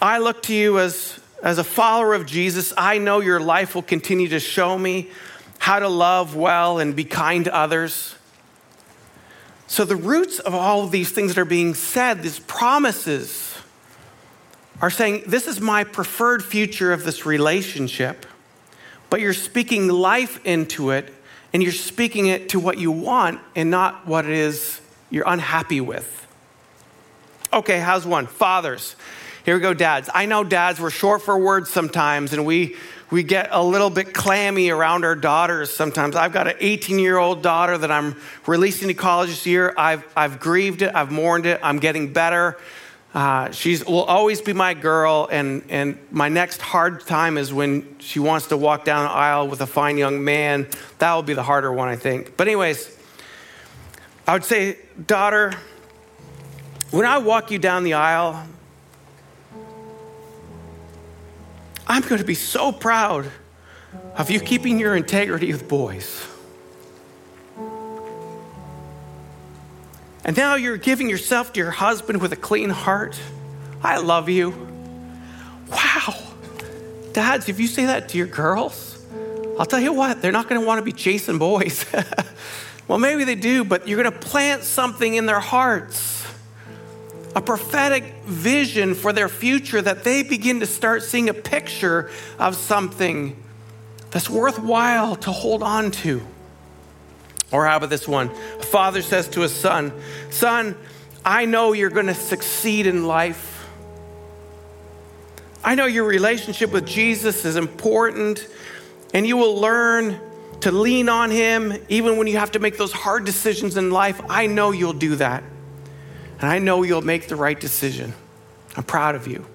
I 0.01 0.19
look 0.19 0.43
to 0.43 0.53
you 0.53 0.79
as, 0.79 1.19
as 1.43 1.57
a 1.57 1.63
follower 1.63 2.13
of 2.13 2.25
Jesus. 2.25 2.73
I 2.77 2.97
know 2.97 3.19
your 3.19 3.39
life 3.39 3.75
will 3.75 3.81
continue 3.81 4.27
to 4.29 4.39
show 4.39 4.77
me 4.77 5.09
how 5.59 5.79
to 5.79 5.87
love 5.87 6.35
well 6.35 6.79
and 6.79 6.95
be 6.95 7.03
kind 7.03 7.45
to 7.45 7.55
others. 7.55 8.15
So, 9.67 9.85
the 9.85 9.95
roots 9.95 10.39
of 10.39 10.53
all 10.53 10.83
of 10.83 10.91
these 10.91 11.11
things 11.11 11.33
that 11.35 11.41
are 11.41 11.45
being 11.45 11.75
said, 11.75 12.23
these 12.23 12.39
promises, 12.39 13.57
are 14.81 14.89
saying, 14.89 15.23
This 15.27 15.47
is 15.47 15.61
my 15.61 15.83
preferred 15.83 16.43
future 16.43 16.91
of 16.91 17.03
this 17.03 17.25
relationship, 17.25 18.25
but 19.11 19.19
you're 19.19 19.33
speaking 19.33 19.89
life 19.89 20.43
into 20.45 20.89
it 20.89 21.13
and 21.53 21.61
you're 21.61 21.73
speaking 21.73 22.27
it 22.27 22.49
to 22.49 22.59
what 22.59 22.79
you 22.79 22.91
want 22.91 23.41
and 23.55 23.69
not 23.69 24.07
what 24.07 24.25
it 24.25 24.31
is 24.31 24.81
you're 25.11 25.27
unhappy 25.27 25.81
with. 25.81 26.25
Okay, 27.53 27.79
how's 27.79 28.07
one? 28.07 28.25
Fathers. 28.25 28.95
Here 29.43 29.55
we 29.55 29.61
go, 29.61 29.73
dads. 29.73 30.09
I 30.13 30.25
know 30.25 30.45
dads, 30.45 30.79
we're 30.79 30.89
short 30.89 31.21
for 31.21 31.37
words 31.37 31.69
sometimes, 31.69 32.31
and 32.31 32.45
we 32.45 32.77
we 33.09 33.23
get 33.23 33.49
a 33.51 33.61
little 33.61 33.89
bit 33.89 34.13
clammy 34.13 34.69
around 34.69 35.03
our 35.03 35.15
daughters 35.15 35.69
sometimes. 35.69 36.15
I've 36.15 36.31
got 36.31 36.47
an 36.47 36.55
18 36.61 36.97
year 36.97 37.17
old 37.17 37.41
daughter 37.41 37.77
that 37.77 37.91
I'm 37.91 38.15
releasing 38.47 38.87
to 38.87 38.93
college 38.93 39.27
this 39.27 39.45
year. 39.45 39.73
I've, 39.77 40.07
I've 40.15 40.39
grieved 40.39 40.81
it, 40.81 40.95
I've 40.95 41.11
mourned 41.11 41.45
it, 41.45 41.59
I'm 41.61 41.79
getting 41.79 42.13
better. 42.13 42.57
Uh, 43.13 43.51
she 43.51 43.77
will 43.85 44.03
always 44.03 44.39
be 44.39 44.53
my 44.53 44.73
girl, 44.73 45.27
and, 45.29 45.63
and 45.69 45.97
my 46.11 46.29
next 46.29 46.61
hard 46.61 47.05
time 47.05 47.37
is 47.37 47.51
when 47.51 47.97
she 47.99 48.19
wants 48.19 48.47
to 48.47 48.55
walk 48.55 48.85
down 48.85 49.03
the 49.03 49.11
aisle 49.11 49.49
with 49.49 49.59
a 49.59 49.67
fine 49.67 49.97
young 49.97 50.23
man. 50.23 50.65
That 50.99 51.13
will 51.13 51.23
be 51.23 51.33
the 51.33 51.43
harder 51.43 51.73
one, 51.73 51.89
I 51.89 51.97
think. 51.97 52.37
But, 52.37 52.47
anyways, 52.47 52.97
I 54.25 54.33
would 54.33 54.45
say, 54.45 54.77
daughter, 55.07 55.53
when 56.91 57.05
I 57.05 57.17
walk 57.17 57.51
you 57.51 57.59
down 57.59 57.83
the 57.83 57.95
aisle, 57.95 58.47
I'm 61.85 62.01
going 62.03 62.19
to 62.19 62.25
be 62.25 62.35
so 62.35 62.71
proud 62.71 63.29
of 64.15 64.31
you 64.31 64.39
keeping 64.39 64.79
your 64.79 64.95
integrity 64.95 65.51
with 65.51 65.67
boys. 65.67 66.25
And 70.23 70.37
now 70.37 70.55
you're 70.55 70.77
giving 70.77 71.09
yourself 71.09 71.53
to 71.53 71.59
your 71.59 71.71
husband 71.71 72.21
with 72.21 72.31
a 72.31 72.35
clean 72.35 72.69
heart. 72.69 73.19
I 73.83 73.97
love 73.97 74.29
you. 74.29 74.53
Wow, 75.69 76.15
Dads, 77.13 77.49
if 77.49 77.59
you 77.59 77.67
say 77.67 77.85
that 77.85 78.09
to 78.09 78.17
your 78.17 78.27
girls, 78.27 79.03
I'll 79.57 79.65
tell 79.65 79.79
you 79.79 79.93
what, 79.93 80.21
they're 80.21 80.31
not 80.31 80.47
going 80.49 80.61
to 80.61 80.67
want 80.67 80.79
to 80.79 80.85
be 80.85 80.91
chasing 80.91 81.37
boys. 81.37 81.85
well, 82.87 82.99
maybe 82.99 83.23
they 83.23 83.35
do, 83.35 83.63
but 83.63 83.87
you're 83.87 84.01
going 84.01 84.11
to 84.11 84.19
plant 84.19 84.63
something 84.63 85.15
in 85.15 85.25
their 85.25 85.39
hearts 85.39 86.21
a 87.35 87.41
prophetic 87.41 88.03
vision 88.25 88.93
for 88.93 89.13
their 89.13 89.29
future 89.29 89.81
that 89.81 90.03
they 90.03 90.23
begin 90.23 90.59
to 90.59 90.65
start 90.65 91.03
seeing 91.03 91.29
a 91.29 91.33
picture 91.33 92.09
of 92.37 92.55
something 92.55 93.41
that's 94.11 94.29
worthwhile 94.29 95.15
to 95.15 95.31
hold 95.31 95.63
on 95.63 95.91
to. 95.91 96.21
Or 97.51 97.65
how 97.65 97.77
about 97.77 97.89
this 97.89 98.07
one? 98.07 98.29
A 98.29 98.63
father 98.63 99.01
says 99.01 99.27
to 99.29 99.41
his 99.41 99.53
son, 99.53 99.91
Son, 100.29 100.77
I 101.25 101.45
know 101.45 101.73
you're 101.73 101.89
going 101.89 102.07
to 102.07 102.13
succeed 102.13 102.87
in 102.87 103.05
life. 103.05 103.67
I 105.63 105.75
know 105.75 105.85
your 105.85 106.05
relationship 106.05 106.71
with 106.71 106.87
Jesus 106.87 107.45
is 107.45 107.55
important, 107.55 108.47
and 109.13 109.27
you 109.27 109.37
will 109.37 109.55
learn 109.55 110.19
to 110.61 110.71
lean 110.71 111.09
on 111.09 111.29
him 111.29 111.73
even 111.89 112.17
when 112.17 112.27
you 112.27 112.37
have 112.37 112.51
to 112.51 112.59
make 112.59 112.77
those 112.77 112.91
hard 112.91 113.25
decisions 113.25 113.77
in 113.77 113.91
life. 113.91 114.21
I 114.29 114.47
know 114.47 114.71
you'll 114.71 114.93
do 114.93 115.15
that. 115.17 115.43
And 116.39 116.49
I 116.49 116.57
know 116.57 116.81
you'll 116.83 117.03
make 117.03 117.27
the 117.27 117.35
right 117.35 117.59
decision. 117.59 118.13
I'm 118.75 118.83
proud 118.83 119.15
of 119.15 119.27
you. 119.27 119.45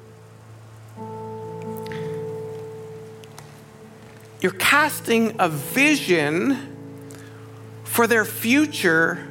You're 4.40 4.52
casting 4.52 5.34
a 5.40 5.48
vision 5.48 6.75
for 7.86 8.06
their 8.06 8.24
future 8.24 9.26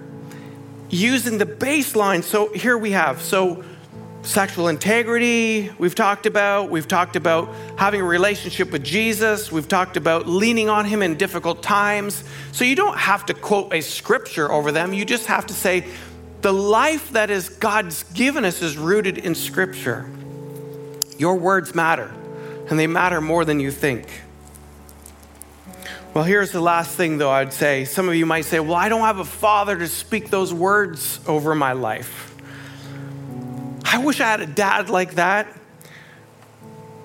using 0.90 1.38
the 1.38 1.46
baseline. 1.46 2.24
So 2.24 2.52
here 2.54 2.78
we 2.78 2.92
have 2.92 3.22
so 3.22 3.64
sexual 4.24 4.68
integrity, 4.68 5.72
we've 5.78 5.94
talked 5.94 6.26
about. 6.26 6.72
We've 6.72 6.88
talked 6.88 7.16
about 7.16 7.54
having 7.78 8.02
a 8.02 8.06
relationship 8.06 8.72
with 8.72 8.84
Jesus. 8.84 9.52
We've 9.52 9.68
talked 9.68 9.98
about 9.98 10.28
leaning 10.28 10.68
on 10.68 10.86
Him 10.86 11.04
in 11.04 11.16
difficult 11.16 11.62
times. 11.62 12.24
So 12.52 12.66
you 12.66 12.76
don't 12.76 12.98
have 12.98 13.26
to 13.28 13.34
quote 13.36 13.72
a 13.74 13.82
scripture 13.82 14.52
over 14.52 14.72
them. 14.72 14.94
You 14.94 15.06
just 15.06 15.28
have 15.28 15.46
to 15.48 15.54
say, 15.54 15.86
the 16.42 16.54
life 16.54 17.12
that 17.14 17.30
is 17.30 17.50
God's 17.50 18.04
given 18.14 18.46
us 18.46 18.62
is 18.62 18.78
rooted 18.78 19.18
in 19.18 19.34
Scripture. 19.34 20.08
Your 21.18 21.38
words 21.38 21.74
matter, 21.74 22.14
and 22.70 22.78
they 22.78 22.86
matter 22.86 23.20
more 23.20 23.46
than 23.46 23.60
you 23.60 23.72
think. 23.72 24.08
Well, 26.16 26.24
here's 26.24 26.54
the 26.54 26.62
last 26.62 26.96
thing, 26.96 27.18
though, 27.18 27.30
I'd 27.30 27.52
say. 27.52 27.84
Some 27.84 28.08
of 28.08 28.16
you 28.16 28.26
might 28.26 28.46
say, 28.46 28.62
Well, 28.62 28.76
I 28.76 28.88
don't 28.88 29.02
have 29.02 29.20
a 29.20 29.26
father 29.26 29.78
to 29.78 29.86
speak 29.90 30.30
those 30.30 30.54
words 30.54 31.20
over 31.28 31.54
my 31.54 31.74
life. 31.74 32.34
I 33.84 33.98
wish 33.98 34.22
I 34.22 34.32
had 34.32 34.40
a 34.40 34.48
dad 34.48 34.90
like 34.90 35.16
that. 35.16 35.46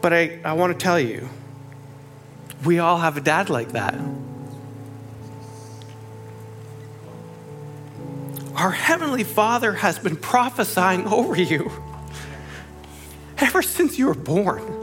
But 0.00 0.12
I, 0.12 0.38
I 0.44 0.52
want 0.52 0.78
to 0.78 0.80
tell 0.80 1.00
you, 1.00 1.28
we 2.64 2.78
all 2.78 2.98
have 2.98 3.16
a 3.16 3.20
dad 3.20 3.50
like 3.50 3.72
that. 3.72 3.96
Our 8.54 8.70
Heavenly 8.70 9.24
Father 9.24 9.72
has 9.72 9.98
been 9.98 10.16
prophesying 10.16 11.08
over 11.08 11.34
you 11.34 11.72
ever 13.38 13.60
since 13.60 13.98
you 13.98 14.06
were 14.06 14.14
born. 14.14 14.79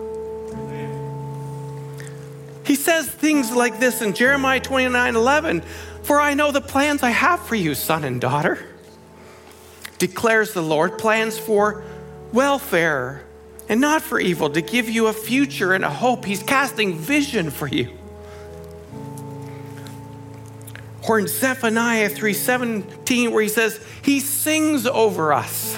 Says 2.77 3.09
things 3.09 3.51
like 3.51 3.79
this 3.79 4.01
in 4.01 4.13
Jeremiah 4.13 4.61
29 4.61 5.15
11 5.15 5.61
For 6.03 6.21
I 6.21 6.33
know 6.35 6.51
the 6.51 6.61
plans 6.61 7.03
I 7.03 7.09
have 7.09 7.45
for 7.45 7.55
you, 7.55 7.75
son 7.75 8.05
and 8.05 8.21
daughter, 8.21 8.65
declares 9.97 10.53
the 10.53 10.61
Lord, 10.61 10.97
plans 10.97 11.37
for 11.37 11.83
welfare 12.31 13.25
and 13.67 13.81
not 13.81 14.01
for 14.01 14.19
evil, 14.19 14.49
to 14.51 14.61
give 14.61 14.89
you 14.89 15.07
a 15.07 15.13
future 15.13 15.73
and 15.73 15.83
a 15.83 15.89
hope. 15.89 16.23
He's 16.23 16.41
casting 16.41 16.97
vision 16.97 17.51
for 17.51 17.67
you. 17.67 17.91
Or 21.07 21.19
in 21.19 21.27
Zephaniah 21.27 22.09
3:17 22.09 23.31
where 23.31 23.43
he 23.43 23.49
says 23.49 23.79
he 24.01 24.21
sings 24.21 24.85
over 24.85 25.33
us. 25.33 25.77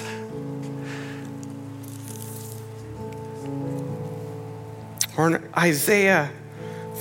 Or 5.16 5.28
in 5.28 5.48
Isaiah 5.56 6.30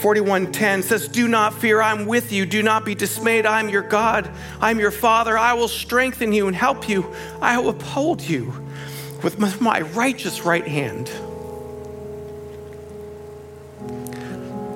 41:10 0.01 0.81
says, 0.83 1.07
"Do 1.07 1.27
not 1.27 1.53
fear, 1.53 1.81
I'm 1.81 2.05
with 2.05 2.31
you. 2.31 2.45
Do 2.45 2.63
not 2.63 2.85
be 2.85 2.95
dismayed. 2.95 3.45
I'm 3.45 3.69
your 3.69 3.81
God. 3.81 4.29
I'm 4.61 4.79
your 4.79 4.91
Father. 4.91 5.37
I 5.37 5.53
will 5.53 5.67
strengthen 5.67 6.31
you 6.31 6.47
and 6.47 6.55
help 6.55 6.87
you. 6.87 7.05
I 7.41 7.57
will 7.57 7.69
uphold 7.69 8.21
you 8.21 8.53
with 9.21 9.61
my 9.61 9.81
righteous 9.81 10.45
right 10.45 10.67
hand." 10.67 11.11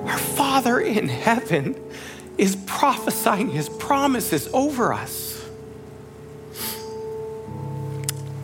Our 0.06 0.18
Father 0.18 0.78
in 0.78 1.08
heaven 1.08 1.74
is 2.36 2.56
prophesying 2.66 3.50
his 3.50 3.68
promises 3.68 4.48
over 4.52 4.92
us. 4.92 5.33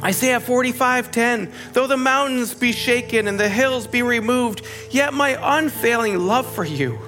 Isaiah 0.02 0.40
45 0.40 1.10
10, 1.10 1.52
though 1.72 1.86
the 1.86 1.96
mountains 1.96 2.54
be 2.54 2.72
shaken 2.72 3.28
and 3.28 3.38
the 3.38 3.48
hills 3.48 3.86
be 3.86 4.02
removed, 4.02 4.62
yet 4.90 5.12
my 5.12 5.38
unfailing 5.58 6.18
love 6.18 6.52
for 6.54 6.64
you 6.64 6.98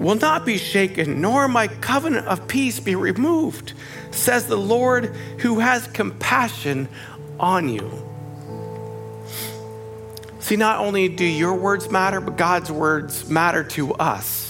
will 0.00 0.14
not 0.14 0.46
be 0.46 0.56
shaken, 0.56 1.20
nor 1.20 1.46
my 1.46 1.68
covenant 1.68 2.26
of 2.26 2.48
peace 2.48 2.80
be 2.80 2.94
removed, 2.94 3.74
says 4.10 4.46
the 4.46 4.56
Lord 4.56 5.14
who 5.40 5.60
has 5.60 5.86
compassion 5.88 6.88
on 7.38 7.68
you. 7.68 7.90
See, 10.40 10.56
not 10.56 10.80
only 10.80 11.08
do 11.08 11.24
your 11.24 11.54
words 11.54 11.90
matter, 11.90 12.20
but 12.20 12.38
God's 12.38 12.72
words 12.72 13.28
matter 13.28 13.62
to 13.62 13.92
us. 13.94 14.49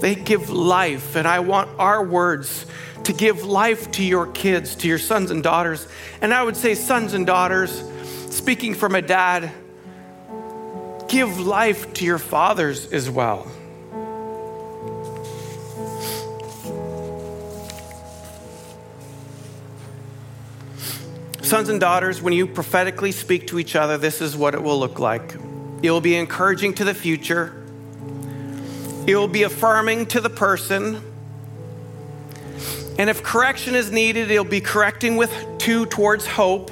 They 0.00 0.14
give 0.14 0.50
life, 0.50 1.16
and 1.16 1.26
I 1.26 1.40
want 1.40 1.70
our 1.78 2.04
words 2.04 2.66
to 3.04 3.12
give 3.12 3.44
life 3.44 3.90
to 3.92 4.04
your 4.04 4.26
kids, 4.26 4.76
to 4.76 4.88
your 4.88 4.98
sons 4.98 5.30
and 5.30 5.42
daughters. 5.42 5.88
And 6.20 6.32
I 6.32 6.42
would 6.42 6.56
say, 6.56 6.74
sons 6.74 7.14
and 7.14 7.26
daughters, 7.26 7.82
speaking 8.30 8.74
from 8.74 8.94
a 8.94 9.02
dad, 9.02 9.50
give 11.08 11.40
life 11.40 11.92
to 11.94 12.04
your 12.04 12.18
fathers 12.18 12.92
as 12.92 13.10
well. 13.10 13.50
Sons 21.42 21.70
and 21.70 21.80
daughters, 21.80 22.20
when 22.20 22.34
you 22.34 22.46
prophetically 22.46 23.10
speak 23.10 23.46
to 23.46 23.58
each 23.58 23.74
other, 23.74 23.96
this 23.96 24.20
is 24.20 24.36
what 24.36 24.54
it 24.54 24.62
will 24.62 24.78
look 24.78 24.98
like. 24.98 25.34
It 25.82 25.90
will 25.90 26.02
be 26.02 26.14
encouraging 26.14 26.74
to 26.74 26.84
the 26.84 26.92
future. 26.92 27.57
It 29.08 29.16
will 29.16 29.26
be 29.26 29.44
affirming 29.44 30.04
to 30.08 30.20
the 30.20 30.28
person. 30.28 31.00
And 32.98 33.08
if 33.08 33.22
correction 33.22 33.74
is 33.74 33.90
needed, 33.90 34.30
it'll 34.30 34.44
be 34.44 34.60
correcting 34.60 35.16
with 35.16 35.32
two 35.56 35.86
towards 35.86 36.26
hope. 36.26 36.70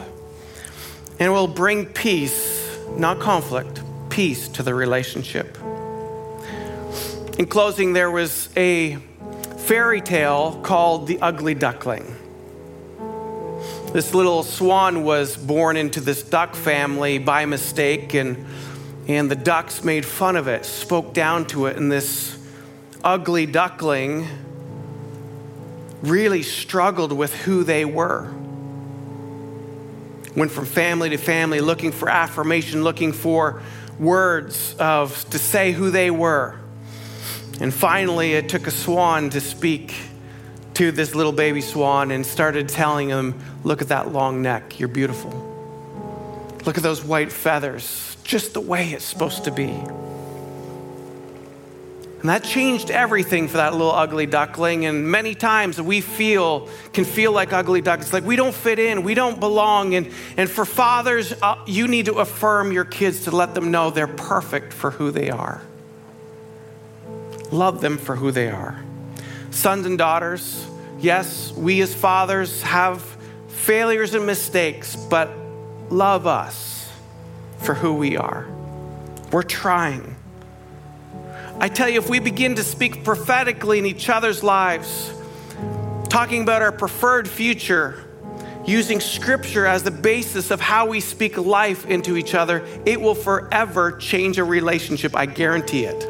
And 1.18 1.32
will 1.32 1.48
bring 1.48 1.86
peace, 1.86 2.78
not 2.90 3.20
conflict, 3.20 3.80
peace 4.10 4.48
to 4.48 4.62
the 4.62 4.74
relationship. 4.74 5.56
In 7.38 7.46
closing, 7.46 7.94
there 7.94 8.10
was 8.10 8.50
a 8.54 8.96
fairy 9.56 10.02
tale 10.02 10.60
called 10.62 11.06
The 11.06 11.18
Ugly 11.22 11.54
Duckling. 11.54 12.14
This 13.94 14.12
little 14.12 14.42
swan 14.42 15.04
was 15.04 15.38
born 15.38 15.78
into 15.78 16.02
this 16.02 16.22
duck 16.22 16.54
family 16.54 17.16
by 17.16 17.46
mistake, 17.46 18.12
and 18.12 18.44
and 19.08 19.30
the 19.30 19.36
ducks 19.36 19.84
made 19.84 20.04
fun 20.04 20.36
of 20.36 20.48
it, 20.48 20.64
spoke 20.64 21.14
down 21.14 21.46
to 21.46 21.66
it, 21.66 21.76
and 21.76 21.90
this 21.90 22.36
ugly 23.04 23.46
duckling 23.46 24.26
really 26.02 26.42
struggled 26.42 27.12
with 27.12 27.34
who 27.34 27.64
they 27.64 27.84
were. 27.84 28.32
Went 30.34 30.50
from 30.50 30.66
family 30.66 31.10
to 31.10 31.16
family 31.16 31.60
looking 31.60 31.92
for 31.92 32.08
affirmation, 32.08 32.84
looking 32.84 33.12
for 33.12 33.62
words 33.98 34.74
of 34.78 35.28
to 35.30 35.38
say 35.38 35.72
who 35.72 35.90
they 35.90 36.10
were. 36.10 36.58
And 37.60 37.72
finally, 37.72 38.34
it 38.34 38.48
took 38.48 38.66
a 38.66 38.70
swan 38.70 39.30
to 39.30 39.40
speak 39.40 39.94
to 40.74 40.92
this 40.92 41.14
little 41.14 41.32
baby 41.32 41.62
swan 41.62 42.10
and 42.10 42.26
started 42.26 42.68
telling 42.68 43.08
him, 43.08 43.40
Look 43.64 43.80
at 43.82 43.88
that 43.88 44.12
long 44.12 44.42
neck, 44.42 44.78
you're 44.78 44.88
beautiful. 44.88 45.30
Look 46.66 46.76
at 46.76 46.82
those 46.82 47.02
white 47.02 47.32
feathers, 47.32 48.15
just 48.26 48.54
the 48.54 48.60
way 48.60 48.90
it's 48.90 49.04
supposed 49.04 49.44
to 49.44 49.50
be. 49.50 49.70
And 52.20 52.30
that 52.30 52.42
changed 52.42 52.90
everything 52.90 53.46
for 53.46 53.58
that 53.58 53.72
little 53.72 53.92
ugly 53.92 54.26
duckling. 54.26 54.84
And 54.84 55.08
many 55.08 55.36
times 55.36 55.80
we 55.80 56.00
feel, 56.00 56.68
can 56.92 57.04
feel 57.04 57.30
like 57.30 57.52
ugly 57.52 57.80
ducklings, 57.80 58.12
like 58.12 58.24
we 58.24 58.34
don't 58.34 58.54
fit 58.54 58.80
in, 58.80 59.04
we 59.04 59.14
don't 59.14 59.38
belong. 59.38 59.94
And, 59.94 60.10
and 60.36 60.50
for 60.50 60.64
fathers, 60.64 61.32
uh, 61.40 61.62
you 61.66 61.86
need 61.86 62.06
to 62.06 62.14
affirm 62.14 62.72
your 62.72 62.84
kids 62.84 63.24
to 63.24 63.30
let 63.30 63.54
them 63.54 63.70
know 63.70 63.90
they're 63.90 64.08
perfect 64.08 64.72
for 64.72 64.90
who 64.90 65.12
they 65.12 65.30
are. 65.30 65.62
Love 67.52 67.80
them 67.80 67.96
for 67.96 68.16
who 68.16 68.32
they 68.32 68.50
are. 68.50 68.82
Sons 69.52 69.86
and 69.86 69.96
daughters, 69.96 70.66
yes, 70.98 71.52
we 71.52 71.80
as 71.80 71.94
fathers 71.94 72.60
have 72.62 73.04
failures 73.46 74.14
and 74.14 74.26
mistakes, 74.26 74.96
but 74.96 75.30
love 75.90 76.26
us 76.26 76.75
for 77.66 77.74
who 77.74 77.94
we 77.94 78.16
are. 78.16 78.46
We're 79.32 79.42
trying. 79.42 80.14
I 81.58 81.68
tell 81.68 81.88
you, 81.88 81.98
if 81.98 82.08
we 82.08 82.20
begin 82.20 82.54
to 82.54 82.62
speak 82.62 83.02
prophetically 83.02 83.80
in 83.80 83.86
each 83.86 84.08
other's 84.08 84.44
lives, 84.44 85.12
talking 86.08 86.42
about 86.42 86.62
our 86.62 86.70
preferred 86.70 87.28
future, 87.28 88.04
using 88.64 89.00
scripture 89.00 89.66
as 89.66 89.82
the 89.82 89.90
basis 89.90 90.50
of 90.50 90.60
how 90.60 90.86
we 90.86 91.00
speak 91.00 91.36
life 91.36 91.86
into 91.86 92.16
each 92.16 92.34
other, 92.34 92.64
it 92.86 93.00
will 93.00 93.14
forever 93.14 93.92
change 93.92 94.38
a 94.38 94.44
relationship. 94.44 95.16
I 95.16 95.26
guarantee 95.26 95.84
it. 95.84 96.04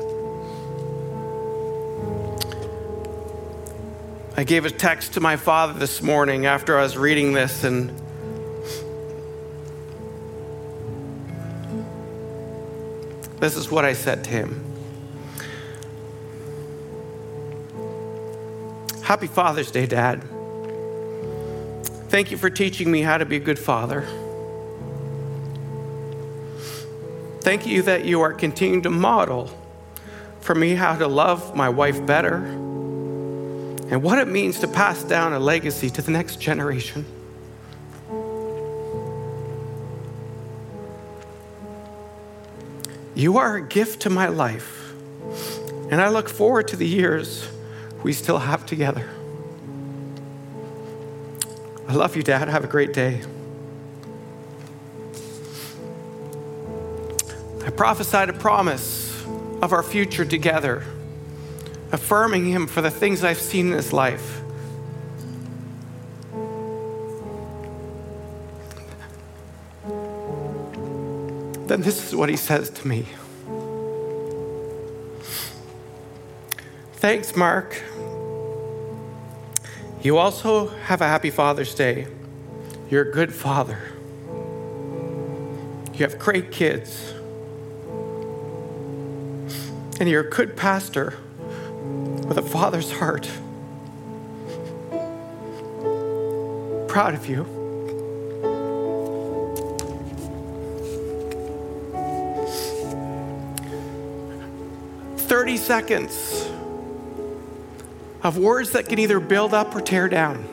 I 4.37 4.45
gave 4.45 4.66
a 4.66 4.71
text 4.71 5.14
to 5.14 5.21
my 5.21 5.37
father 5.37 5.79
this 5.79 6.03
morning 6.03 6.45
after 6.45 6.79
I 6.79 6.83
was 6.83 6.99
reading 6.99 7.33
this, 7.33 7.64
and 7.64 7.99
this 13.46 13.56
is 13.56 13.70
what 13.70 13.85
I 13.85 13.92
said 13.92 14.24
to 14.24 14.30
him. 14.30 14.64
Happy 19.04 19.28
Father's 19.28 19.70
Day, 19.70 19.87
Dad. 19.87 20.24
Thank 22.09 22.32
you 22.32 22.37
for 22.37 22.50
teaching 22.50 22.90
me 22.90 23.02
how 23.02 23.18
to 23.18 23.24
be 23.24 23.37
a 23.37 23.38
good 23.38 23.61
father. 23.61 24.04
Thank 27.42 27.68
you 27.68 27.82
that 27.82 28.04
you 28.04 28.20
are 28.22 28.32
continuing 28.32 28.82
to 28.82 28.90
model 28.90 29.48
for 30.40 30.56
me 30.56 30.74
how 30.74 30.96
to 30.96 31.06
love 31.06 31.54
my 31.54 31.68
wife 31.68 32.04
better 32.04 32.38
and 32.38 34.02
what 34.02 34.18
it 34.18 34.26
means 34.26 34.59
to 34.59 34.66
pass 34.66 35.04
down 35.04 35.35
a 35.35 35.38
legacy 35.38 35.88
to 35.90 36.02
the 36.02 36.11
next 36.11 36.40
generation. 36.40 37.06
You 43.16 43.38
are 43.38 43.57
a 43.57 43.62
gift 43.62 44.02
to 44.02 44.11
my 44.11 44.26
life, 44.26 44.92
and 45.90 46.02
I 46.02 46.11
look 46.11 46.29
forward 46.29 46.68
to 46.68 46.76
the 46.76 46.87
years 46.87 47.48
we 48.02 48.12
still 48.12 48.37
have 48.37 48.66
together. 48.66 49.09
I 51.88 51.94
love 51.94 52.14
you, 52.14 52.22
Dad. 52.22 52.48
Have 52.48 52.62
a 52.62 52.66
great 52.66 52.92
day. 52.92 53.22
I 57.64 57.70
prophesied 57.70 58.29
a 58.29 58.35
promise 58.35 59.24
of 59.62 59.72
our 59.72 59.83
future 59.83 60.26
together, 60.26 60.85
affirming 61.92 62.44
Him 62.44 62.66
for 62.66 62.83
the 62.83 62.90
things 62.90 63.24
I've 63.24 63.40
seen 63.40 63.68
in 63.68 63.72
His 63.72 63.94
life. 63.94 64.42
Then 71.76 71.84
this 71.84 72.08
is 72.08 72.16
what 72.16 72.30
He 72.30 72.36
says 72.38 72.70
to 72.70 72.88
me. 72.88 73.04
Thanks, 76.94 77.36
Mark. 77.36 77.82
You 80.00 80.16
also 80.16 80.68
have 80.68 81.02
a 81.02 81.06
happy 81.06 81.28
Father's 81.28 81.74
Day. 81.74 82.06
You're 82.88 83.10
a 83.10 83.12
good 83.12 83.34
father. 83.34 83.78
You 85.92 86.06
have 86.06 86.18
great 86.18 86.50
kids. 86.50 87.12
And 90.00 90.08
you're 90.08 90.26
a 90.26 90.30
good 90.30 90.56
pastor 90.56 91.12
with 92.26 92.38
a 92.38 92.42
father's 92.42 92.90
heart. 92.90 93.30
Proud 96.88 97.12
of 97.12 97.26
you. 97.28 97.65
Thirty 105.37 105.59
seconds 105.59 106.49
of 108.22 108.38
words 108.38 108.70
that 108.70 108.88
can 108.88 108.99
either 108.99 109.20
build 109.20 109.53
up 109.53 109.77
or 109.77 109.83
tear 109.83 110.09
down. 110.09 110.49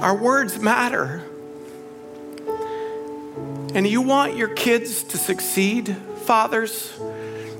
Our 0.00 0.16
words 0.16 0.58
matter. 0.58 1.22
And 3.76 3.86
you 3.86 4.02
want 4.02 4.34
your 4.36 4.48
kids 4.48 5.04
to 5.04 5.16
succeed, 5.18 5.96
fathers? 6.24 6.98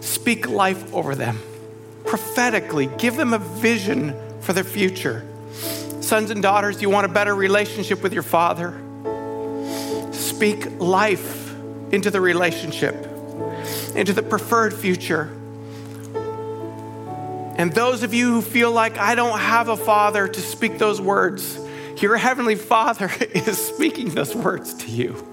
Speak 0.00 0.48
life 0.48 0.92
over 0.92 1.14
them 1.14 1.38
prophetically. 2.04 2.88
Give 2.98 3.14
them 3.14 3.34
a 3.34 3.38
vision 3.38 4.16
for 4.40 4.52
their 4.52 4.64
future. 4.64 5.24
Sons 6.00 6.32
and 6.32 6.42
daughters, 6.42 6.82
you 6.82 6.90
want 6.90 7.06
a 7.06 7.08
better 7.08 7.36
relationship 7.36 8.02
with 8.02 8.12
your 8.12 8.24
father? 8.24 8.74
Speak 10.10 10.80
life 10.80 11.54
into 11.92 12.10
the 12.10 12.20
relationship, 12.20 13.13
into 13.94 14.12
the 14.12 14.22
preferred 14.22 14.74
future. 14.74 15.30
And 17.56 17.72
those 17.72 18.02
of 18.02 18.12
you 18.12 18.32
who 18.32 18.42
feel 18.42 18.72
like 18.72 18.98
I 18.98 19.14
don't 19.14 19.38
have 19.38 19.68
a 19.68 19.76
father 19.76 20.26
to 20.26 20.40
speak 20.40 20.78
those 20.78 21.00
words, 21.00 21.58
your 22.00 22.16
heavenly 22.16 22.56
father 22.56 23.10
is 23.34 23.58
speaking 23.58 24.10
those 24.10 24.34
words 24.34 24.74
to 24.74 24.90
you. 24.90 25.26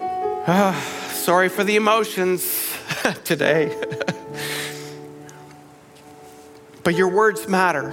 Uh, 0.00 0.72
sorry 1.10 1.48
for 1.48 1.62
the 1.62 1.76
emotions 1.76 2.74
today. 3.24 3.74
but 6.82 6.94
your 6.94 7.08
words 7.08 7.46
matter. 7.46 7.90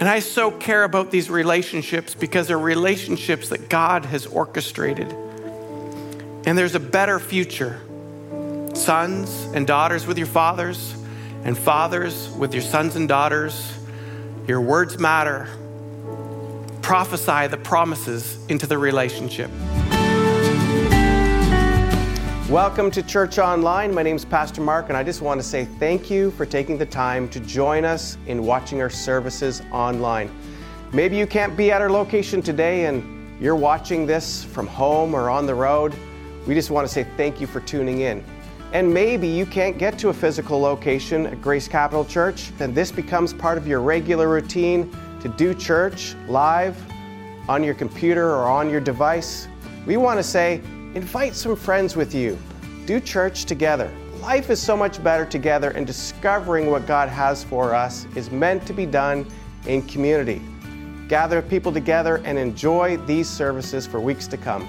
And 0.00 0.08
I 0.08 0.20
so 0.20 0.50
care 0.50 0.84
about 0.84 1.10
these 1.10 1.30
relationships 1.30 2.14
because 2.14 2.48
they're 2.48 2.58
relationships 2.58 3.50
that 3.50 3.68
God 3.68 4.06
has 4.06 4.26
orchestrated. 4.26 5.14
And 6.46 6.56
there's 6.56 6.74
a 6.74 6.80
better 6.80 7.18
future 7.20 7.78
sons 8.72 9.44
and 9.52 9.66
daughters 9.66 10.06
with 10.06 10.16
your 10.16 10.26
fathers, 10.26 10.96
and 11.44 11.56
fathers 11.56 12.30
with 12.30 12.54
your 12.54 12.62
sons 12.62 12.96
and 12.96 13.06
daughters. 13.06 13.78
Your 14.46 14.62
words 14.62 14.98
matter. 14.98 15.48
Prophesy 16.80 17.46
the 17.48 17.58
promises 17.58 18.38
into 18.48 18.66
the 18.66 18.78
relationship. 18.78 19.50
Welcome 22.48 22.90
to 22.92 23.02
Church 23.02 23.38
Online. 23.38 23.94
My 23.94 24.02
name 24.02 24.16
is 24.16 24.24
Pastor 24.24 24.62
Mark, 24.62 24.88
and 24.88 24.96
I 24.96 25.04
just 25.04 25.20
want 25.20 25.38
to 25.40 25.46
say 25.46 25.66
thank 25.78 26.10
you 26.10 26.30
for 26.30 26.46
taking 26.46 26.78
the 26.78 26.86
time 26.86 27.28
to 27.28 27.40
join 27.40 27.84
us 27.84 28.16
in 28.26 28.44
watching 28.44 28.80
our 28.80 28.88
services 28.88 29.60
online. 29.72 30.30
Maybe 30.94 31.18
you 31.18 31.26
can't 31.26 31.54
be 31.54 31.70
at 31.70 31.82
our 31.82 31.90
location 31.90 32.40
today 32.40 32.86
and 32.86 33.38
you're 33.42 33.56
watching 33.56 34.06
this 34.06 34.42
from 34.42 34.66
home 34.66 35.14
or 35.14 35.28
on 35.28 35.44
the 35.44 35.54
road. 35.54 35.94
We 36.46 36.54
just 36.54 36.70
want 36.70 36.86
to 36.86 36.92
say 36.92 37.06
thank 37.16 37.40
you 37.40 37.46
for 37.46 37.60
tuning 37.60 38.00
in. 38.00 38.24
And 38.72 38.92
maybe 38.92 39.26
you 39.26 39.46
can't 39.46 39.78
get 39.78 39.98
to 39.98 40.10
a 40.10 40.14
physical 40.14 40.60
location 40.60 41.26
at 41.26 41.42
Grace 41.42 41.66
Capital 41.66 42.04
Church, 42.04 42.52
then 42.56 42.72
this 42.72 42.92
becomes 42.92 43.32
part 43.32 43.58
of 43.58 43.66
your 43.66 43.80
regular 43.80 44.28
routine 44.28 44.94
to 45.20 45.28
do 45.28 45.54
church 45.54 46.14
live 46.28 46.76
on 47.48 47.64
your 47.64 47.74
computer 47.74 48.30
or 48.30 48.44
on 48.44 48.70
your 48.70 48.80
device. 48.80 49.48
We 49.86 49.96
want 49.96 50.18
to 50.18 50.22
say, 50.22 50.62
invite 50.94 51.34
some 51.34 51.56
friends 51.56 51.96
with 51.96 52.14
you. 52.14 52.38
Do 52.86 53.00
church 53.00 53.44
together. 53.44 53.92
Life 54.20 54.50
is 54.50 54.60
so 54.60 54.76
much 54.76 55.02
better 55.02 55.24
together, 55.24 55.70
and 55.70 55.86
discovering 55.86 56.70
what 56.70 56.86
God 56.86 57.08
has 57.08 57.42
for 57.42 57.74
us 57.74 58.06
is 58.14 58.30
meant 58.30 58.66
to 58.66 58.72
be 58.72 58.86
done 58.86 59.26
in 59.66 59.82
community. 59.82 60.40
Gather 61.08 61.42
people 61.42 61.72
together 61.72 62.22
and 62.24 62.38
enjoy 62.38 62.98
these 62.98 63.28
services 63.28 63.86
for 63.86 63.98
weeks 63.98 64.26
to 64.28 64.36
come. 64.36 64.68